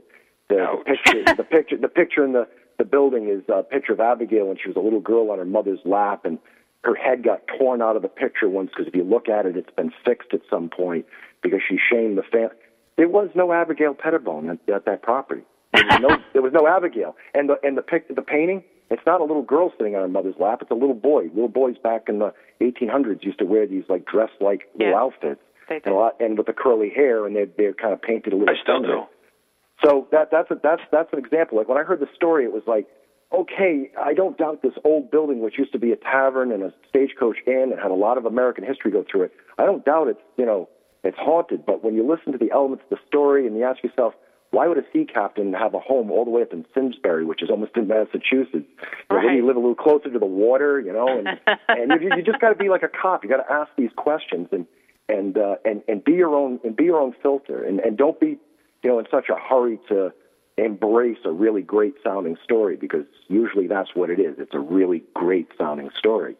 [0.50, 2.48] the, the picture, the picture, the picture in the
[2.78, 5.46] the building is a picture of Abigail when she was a little girl on her
[5.46, 6.40] mother's lap, and
[6.84, 9.56] her head got torn out of the picture once because if you look at it,
[9.56, 11.06] it's been fixed at some point
[11.44, 12.56] because she shamed the family.
[12.98, 15.44] There was no Abigail Pettibone at, at that property.
[15.74, 18.64] There was no, there was no Abigail, and the and the pic, the painting.
[18.92, 20.60] It's not a little girl sitting on her mother's lap.
[20.62, 21.24] It's a little boy.
[21.34, 25.40] Little boys back in the 1800s used to wear these like dress-like little outfits,
[25.70, 28.34] They and a lot, and with the curly hair, and they're they're kind of painted
[28.34, 28.54] a little.
[28.54, 28.98] I still feminine.
[28.98, 29.88] do.
[29.88, 31.58] So that that's a, that's that's an example.
[31.58, 32.86] Like when I heard the story, it was like,
[33.34, 36.74] okay, I don't doubt this old building, which used to be a tavern and a
[36.90, 39.32] stagecoach inn, and had a lot of American history go through it.
[39.58, 40.68] I don't doubt it's you know
[41.04, 41.66] it's haunted.
[41.66, 44.14] But when you listen to the elements of the story and you ask yourself,
[44.52, 47.42] why would a sea captain have a home all the way up in Simsbury, which
[47.42, 48.54] is almost in Massachusetts?
[48.54, 48.62] You
[49.10, 50.80] know, Wouldn't you live a little closer to the water?
[50.80, 51.28] You know, and
[51.70, 53.24] and you, you just got to be like a cop.
[53.24, 54.68] You got to ask these questions and
[55.08, 58.20] and uh, and and be your own and be your own filter and and don't
[58.20, 58.38] be
[58.84, 60.12] you know in such a hurry to
[60.58, 64.36] embrace a really great sounding story because usually that's what it is.
[64.38, 66.36] It's a really great sounding story.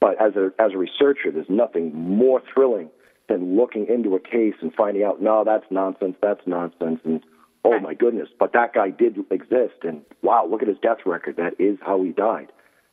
[0.00, 2.88] But as a as a researcher, there's nothing more thrilling
[3.28, 7.22] than looking into a case and finding out, no, that's nonsense, that's nonsense, and
[7.64, 11.36] oh my goodness, but that guy did exist, and wow, look at his death record.
[11.36, 12.52] That is how he died.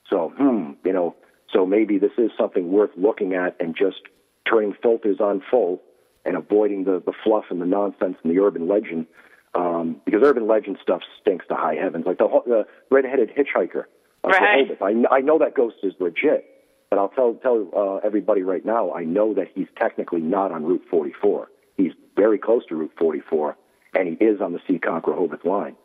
[0.09, 1.15] So, hmm, you know,
[1.53, 4.01] so maybe this is something worth looking at and just
[4.49, 5.81] turning filters on full
[6.25, 9.07] and avoiding the, the fluff and the nonsense and the urban legend.
[9.55, 12.05] Um, because urban legend stuff stinks to high heavens.
[12.05, 13.85] Like the, the red-headed hitchhiker
[14.23, 14.77] of Right.
[14.81, 16.45] I, I know that ghost is legit,
[16.89, 18.93] but I'll tell tell uh, everybody right now.
[18.93, 21.49] I know that he's technically not on Route 44.
[21.77, 23.57] He's very close to Route 44,
[23.93, 25.75] and he is on the Seekonk Rehoboth line.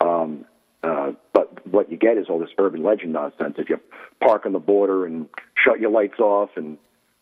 [0.00, 0.44] Um,
[0.82, 3.56] uh, but what you get is all this urban legend nonsense.
[3.58, 3.78] If you
[4.20, 5.28] park on the border and
[5.62, 6.78] shut your lights off and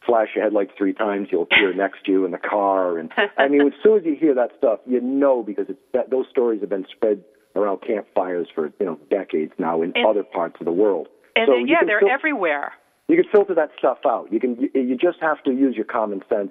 [0.07, 2.99] flash your headlights three times, you'll appear next to you in the car.
[2.99, 6.11] And I mean, as soon as you hear that stuff, you know because it's that,
[6.11, 7.25] those stories have been spread
[7.57, 11.09] around campfires for you know decades now in And- other parts of the world.
[11.35, 12.73] And so yeah, they're fil- everywhere.
[13.09, 14.33] you can filter that stuff out.
[14.33, 16.51] You can you, just have to use your common sense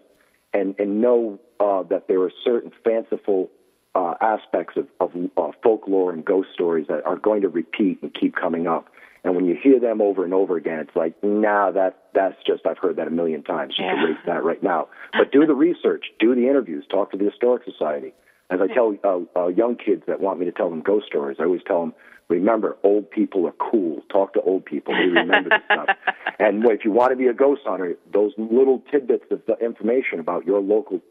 [0.53, 3.49] and and know uh, that there are certain fanciful
[3.97, 8.13] uh, aspects of, of uh, folklore and ghost stories that are going to repeat and
[8.13, 8.89] keep coming up.
[9.23, 12.65] And when you hear them over and over again, it's like, nah, that that's just
[12.67, 13.75] I've heard that a million times.
[13.75, 14.03] Just Yeah.
[14.03, 14.87] erase that right now.
[15.13, 18.13] But do the research, do the interviews, talk to the historic society.
[18.51, 21.37] As I tell uh, uh, young kids that want me to tell them ghost stories,
[21.39, 21.93] I always tell them,
[22.29, 24.03] remember, old people are cool.
[24.09, 24.93] Talk to old people.
[24.93, 25.89] They remember this stuff.
[26.39, 30.19] And if you want to be a ghost hunter, those little tidbits of the information
[30.19, 31.01] about your local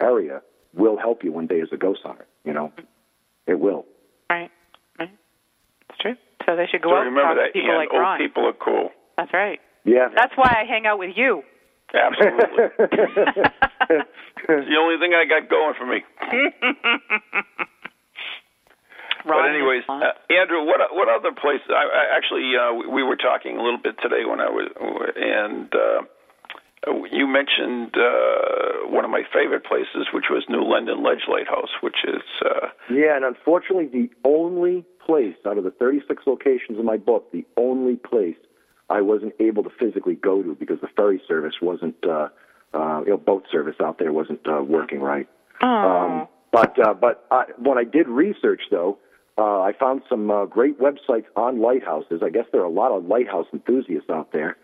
[0.00, 0.40] area
[0.74, 2.26] will help you one day as a ghost hunter.
[2.44, 2.72] You know,
[3.46, 3.84] it will.
[4.28, 4.50] Right.
[4.98, 5.10] Right.
[5.88, 6.14] It's true.
[6.46, 8.00] So they should go So out and remember talk that, to people Ian, like old
[8.00, 8.18] Ron.
[8.18, 8.90] people are cool.
[9.16, 9.60] That's right.
[9.84, 10.08] Yeah.
[10.14, 11.42] That's why I hang out with you.
[11.92, 12.64] Absolutely.
[13.90, 16.02] it's the only thing I got going for me.
[19.26, 20.00] but anyways, uh,
[20.30, 21.68] Andrew, what what other places?
[21.68, 24.70] I, I actually uh, we- we were talking a little bit today when I was
[25.16, 25.72] and.
[25.74, 26.02] Uh,
[26.86, 31.96] you mentioned uh, one of my favorite places, which was New London Ledge Lighthouse, which
[32.04, 36.96] is uh, Yeah, and unfortunately, the only place out of the 36 locations in my
[36.96, 38.36] book, the only place
[38.88, 42.28] I wasn't able to physically go to because the ferry service wasn't, uh,
[42.72, 45.28] uh, you know, boat service out there wasn't uh, working right.
[45.62, 48.98] Um, but uh, but I, when I did research, though,
[49.38, 52.22] uh, I found some uh, great websites on lighthouses.
[52.24, 54.56] I guess there are a lot of lighthouse enthusiasts out there.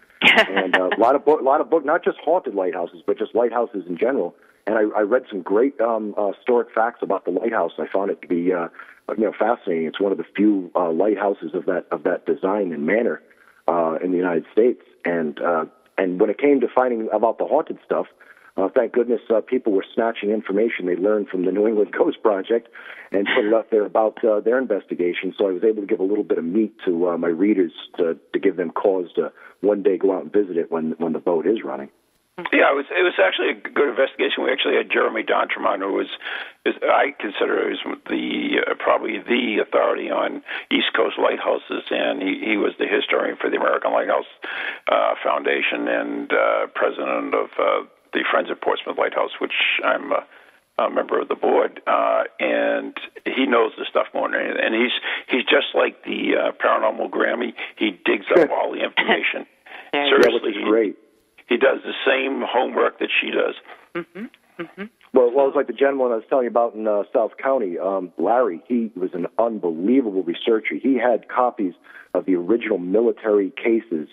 [0.48, 3.18] And uh, a lot of book, a lot of book, not just haunted lighthouses, but
[3.18, 4.34] just lighthouses in general.
[4.66, 7.72] And I, I read some great um, uh, historic facts about the lighthouse.
[7.78, 8.68] I found it to be, uh,
[9.16, 9.86] you know, fascinating.
[9.86, 13.22] It's one of the few uh, lighthouses of that of that design and manner
[13.68, 14.82] uh, in the United States.
[15.04, 15.66] And uh,
[15.98, 18.06] and when it came to finding about the haunted stuff,
[18.56, 22.22] uh, thank goodness uh, people were snatching information they learned from the New England Ghost
[22.22, 22.68] Project
[23.12, 25.34] and put it up there about uh, their investigation.
[25.36, 27.72] So I was able to give a little bit of meat to uh, my readers
[27.98, 31.12] to, to give them cause to one day go out and visit it when when
[31.12, 31.90] the boat is running.
[32.52, 34.44] Yeah, it was it was actually a good investigation.
[34.44, 36.12] We actually had Jeremy D'Entremont, who was,
[36.66, 37.80] is, I consider is
[38.12, 43.40] the uh, probably the authority on East Coast lighthouses, and he, he was the historian
[43.40, 44.28] for the American Lighthouse
[44.92, 49.52] uh, Foundation and uh, president of uh, the Friends of Portsmouth Lighthouse, which
[49.84, 50.24] I'm a,
[50.78, 54.62] a member of the board, uh, and he knows the stuff more than anything.
[54.64, 54.96] And he's
[55.28, 57.52] he's just like the uh, paranormal Grammy.
[57.76, 59.46] He digs up all the information.
[59.94, 60.96] Yeah, Seriously, which is great.
[61.48, 63.54] He, he does the same homework that she does.
[63.94, 64.26] Mm-hmm.
[64.60, 64.84] Mm-hmm.
[65.12, 67.78] Well, well, it's like the gentleman I was telling you about in uh, South County,
[67.78, 68.62] um, Larry.
[68.66, 70.74] He was an unbelievable researcher.
[70.74, 71.74] He had copies
[72.14, 74.08] of the original military cases,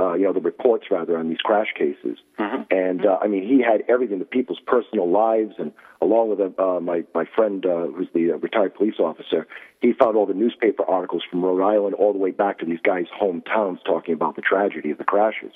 [0.00, 2.18] uh, you know, the reports rather on these crash cases.
[2.38, 2.62] Mm-hmm.
[2.70, 6.80] And uh, I mean, he had everything, the people's personal lives, and along with uh,
[6.80, 9.46] my my friend uh, who's the uh, retired police officer,
[9.80, 12.80] he found all the newspaper articles from Rhode Island all the way back to these
[12.82, 15.52] guys' hometowns talking about the tragedy of the crashes.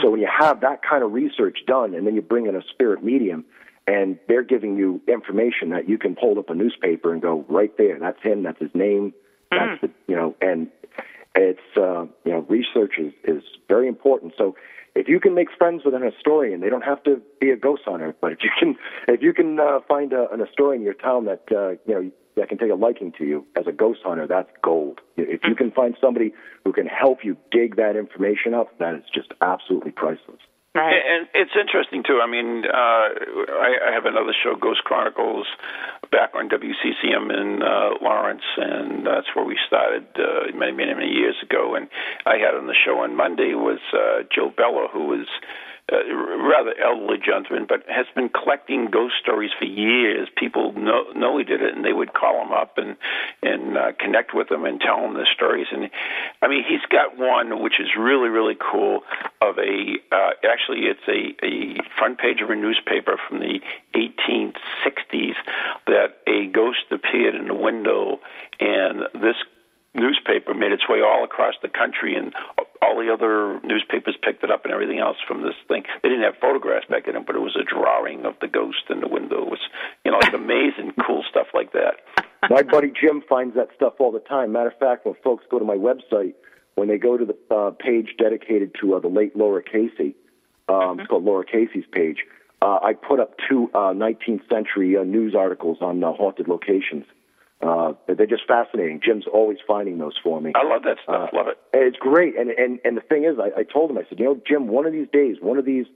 [0.00, 2.62] So when you have that kind of research done, and then you bring in a
[2.70, 3.44] spirit medium,
[3.88, 7.76] and they're giving you information that you can hold up a newspaper and go right
[7.76, 7.98] there.
[7.98, 8.44] That's him.
[8.44, 9.12] That's his name.
[9.50, 10.68] That's the you know, and
[11.34, 14.34] it's uh, you know, research is is very important.
[14.36, 14.54] So
[14.94, 17.82] if you can make friends with an historian, they don't have to be a ghost
[17.84, 18.76] hunter, but if you can
[19.08, 22.10] if you can uh, find a, an historian in your town that uh, you know
[22.36, 25.00] that can take a liking to you as a ghost hunter, that's gold.
[25.16, 26.32] If you can find somebody
[26.64, 30.40] who can help you dig that information up, that is just absolutely priceless.
[30.74, 30.96] Right.
[31.04, 32.20] And it's interesting too.
[32.24, 35.46] I mean, uh, I, I have another show, Ghost Chronicles,
[36.10, 41.12] back on WCCM in uh, Lawrence, and that's where we started uh, many, many, many
[41.12, 41.74] years ago.
[41.74, 41.88] And
[42.24, 45.26] I had on the show on Monday was uh, Joe Bella, who was
[45.90, 50.28] uh, rather elderly gentleman, but has been collecting ghost stories for years.
[50.36, 52.96] People know know he did it, and they would call him up and
[53.42, 55.66] and uh, connect with him and tell him the stories.
[55.72, 55.90] And
[56.40, 59.02] I mean, he's got one which is really really cool.
[59.40, 63.60] Of a uh, actually, it's a a front page of a newspaper from the
[63.94, 65.34] 1860s
[65.88, 68.20] that a ghost appeared in the window,
[68.60, 69.36] and this
[69.94, 72.32] newspaper made its way all across the country and
[72.80, 75.84] all the other newspapers picked it up and everything else from this thing.
[76.02, 79.00] They didn't have photographs back then, but it was a drawing of the ghost in
[79.00, 79.42] the window.
[79.42, 79.60] It was,
[80.04, 82.00] you know, like amazing, cool stuff like that.
[82.50, 84.52] My buddy Jim finds that stuff all the time.
[84.52, 86.34] Matter of fact, when folks go to my website,
[86.74, 90.16] when they go to the uh, page dedicated to uh, the late Laura Casey,
[90.68, 92.24] um, it's called Laura Casey's page,
[92.62, 97.04] uh, I put up two uh, 19th century uh, news articles on uh, haunted locations.
[97.62, 99.00] Uh, they're just fascinating.
[99.04, 100.52] Jim's always finding those for me.
[100.56, 101.30] I love that stuff.
[101.32, 101.58] Uh, love it.
[101.72, 102.36] It's great.
[102.36, 104.66] And and and the thing is, I, I told him, I said, you know, Jim,
[104.66, 105.86] one of these days, one of these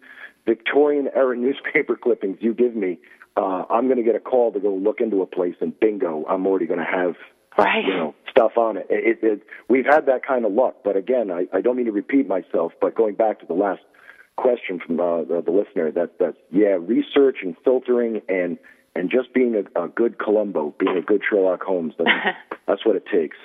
[0.46, 2.98] Victorian era newspaper clippings you give me,
[3.36, 6.24] uh, I'm going to get a call to go look into a place, and bingo,
[6.28, 7.14] I'm already going to have
[7.58, 7.84] Right.
[7.86, 8.86] you know stuff on it.
[8.90, 9.42] It, it, it.
[9.68, 12.72] We've had that kind of luck, but again, I, I don't mean to repeat myself,
[12.80, 13.80] but going back to the last
[14.36, 18.58] question from uh, the, the listener, that that yeah, research and filtering and
[18.96, 22.10] and just being a, a good Columbo, being a good Sherlock Holmes, that's,
[22.66, 23.36] that's what it takes.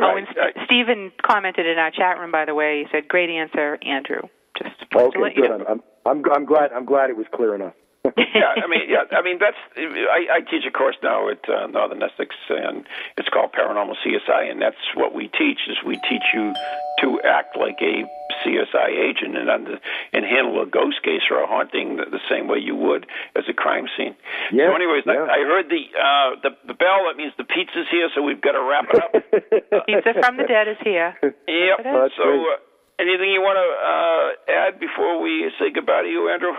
[0.00, 2.84] Oh, and St- Stephen commented in our chat room, by the way.
[2.84, 4.22] He said, "Great answer, Andrew."
[4.56, 5.58] Just to Okay, let you good.
[5.58, 5.64] know.
[5.68, 7.74] I'm, I'm I'm glad I'm glad it was clear enough.
[8.04, 9.56] yeah, I mean, yeah, I mean that's.
[9.76, 12.86] I, I teach a course now at uh, Northern Essex, and
[13.16, 15.58] it's called Paranormal CSI, and that's what we teach.
[15.68, 16.54] Is we teach you
[17.02, 18.06] to act like a
[18.44, 19.78] CSI agent and under
[20.12, 23.44] and handle a ghost case or a haunting the, the same way you would as
[23.48, 24.14] a crime scene.
[24.52, 25.12] Yeah, so, anyways, yeah.
[25.28, 27.06] I, I heard the uh, the the bell.
[27.08, 29.12] That means the pizza's here, so we've got to wrap it up.
[29.86, 31.14] Pizza from the dead is here.
[31.22, 31.78] Yep.
[31.84, 32.56] That's so, uh,
[32.98, 36.52] anything you want to uh, add before we say goodbye to you, Andrew?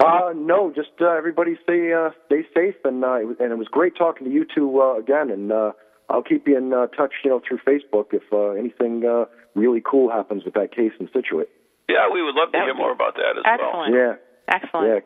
[0.00, 3.58] Uh, no, just uh, everybody stay uh, stay safe, and uh, it was- and it
[3.58, 5.30] was great talking to you two uh, again.
[5.30, 5.72] And uh,
[6.12, 9.80] I'll keep you in uh, touch, you know, through Facebook if uh, anything uh, really
[9.84, 11.48] cool happens with that case in Scituate.
[11.88, 13.94] Yeah, we would love to hear more about that as Excellent.
[13.94, 14.14] Yeah,
[14.48, 14.86] Excellent.
[14.88, 15.00] yeah.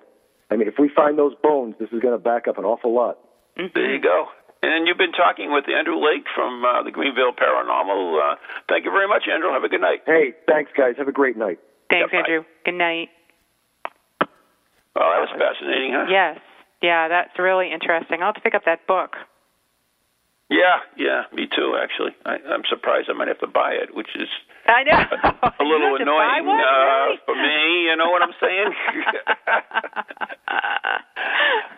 [0.50, 2.94] I mean, if we find those bones, this is going to back up an awful
[2.94, 3.18] lot.
[3.56, 3.68] well.
[3.74, 4.26] There you go.
[4.62, 8.18] And you've been talking with Andrew Lake from uh, the Greenville Paranormal.
[8.18, 8.36] Uh,
[8.68, 9.50] thank you very much, Andrew.
[9.52, 10.00] Have a good night.
[10.06, 10.94] Hey, thanks, guys.
[10.98, 11.58] Have a great night.
[11.90, 12.18] Thanks, Yeah.
[12.20, 12.44] Andrew.
[12.64, 13.08] Good night.
[14.20, 16.06] Well, that was fascinating, huh?
[16.08, 16.38] Yes.
[16.82, 18.20] Yeah, that's really interesting.
[18.20, 19.16] I'll have to pick up that book.
[20.48, 21.74] Yeah, yeah, me too.
[21.82, 24.28] Actually, I, I'm surprised I might have to buy it, which is
[24.66, 24.94] I know.
[25.42, 27.18] a You little have to buy annoying one, uh, really?
[27.26, 27.82] for me.
[27.90, 28.70] You know what I'm saying?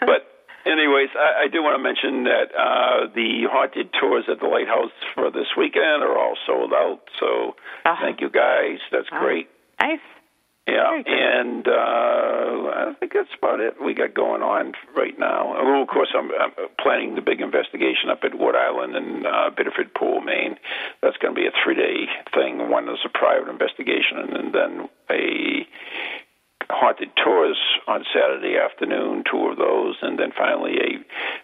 [0.05, 0.29] but
[0.67, 4.93] anyways, I, I do want to mention that uh, the haunted tours at the lighthouse
[5.15, 7.01] for this weekend are all sold out.
[7.19, 7.99] So Ah.
[8.03, 8.79] thank you guys.
[8.93, 9.19] That's Ah.
[9.21, 9.49] great.
[9.81, 10.01] nice.
[10.69, 15.55] Yeah, and uh, I think that's about it we got going on right now.
[15.65, 19.51] Well, of course, I'm, I'm planning the big investigation up at Wood Island and uh,
[19.57, 20.57] Biddeford Pool, Maine.
[21.01, 22.05] That's going to be a three-day
[22.35, 22.69] thing.
[22.69, 25.67] One is a private investigation, and then a
[26.69, 27.57] haunted tours
[27.87, 30.77] on Saturday afternoon, two of those, and then finally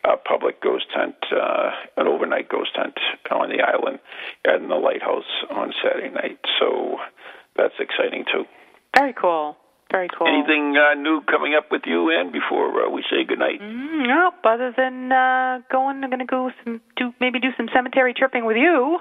[0.05, 2.99] a, a public ghost tent, uh, an overnight ghost tent
[3.31, 4.01] on the island
[4.45, 6.39] and the lighthouse on Saturday night.
[6.61, 6.99] So
[7.57, 8.45] that's exciting too.
[8.97, 9.57] Very cool.
[9.90, 10.26] Very cool.
[10.26, 13.61] Anything uh, new coming up with you, Ann, before uh, we say goodnight?
[13.61, 14.34] Mm, nope.
[14.45, 18.57] Other than uh, going, I'm gonna go some do maybe do some cemetery tripping with
[18.57, 18.99] you.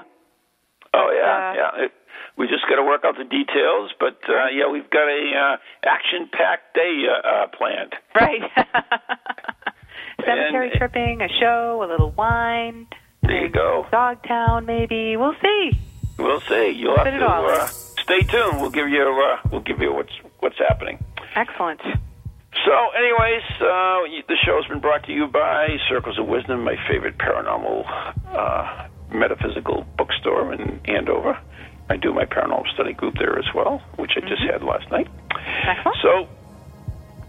[0.94, 1.86] Oh yeah, Uh, yeah.
[1.86, 1.92] It,
[2.38, 5.58] we just got to work out the details, but uh, yeah, we've got a uh,
[5.88, 7.94] action-packed day uh, uh, planned.
[8.16, 8.42] Right.
[10.26, 12.88] cemetery And- tripping, a show, a little wine,
[13.22, 13.86] There you go.
[13.92, 15.16] Dogtown maybe.
[15.18, 15.72] We'll see.
[16.18, 16.72] We'll see.
[16.76, 17.68] You'll have Put it to uh,
[18.04, 18.62] stay tuned.
[18.62, 21.04] We'll give you uh, we'll give you what's what's happening.
[21.36, 21.82] Excellent.
[22.66, 27.18] So, anyways, uh, the show's been brought to you by Circles of Wisdom, my favorite
[27.18, 27.84] paranormal
[28.32, 31.38] uh, metaphysical bookstore in Andover.
[31.90, 35.08] I do my paranormal study group there as well, which I just had last night.
[35.66, 35.98] Excellent.
[36.02, 36.28] So,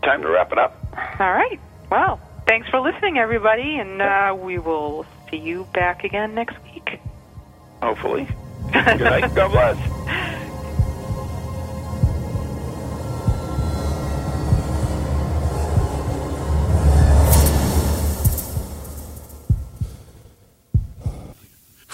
[0.02, 0.76] time to wrap it up.
[1.18, 1.58] All right.
[1.90, 7.00] Well, thanks for listening, everybody, and uh, we will see you back again next week.
[7.82, 8.28] Hopefully.
[8.72, 9.34] Good night.
[9.34, 10.50] God bless.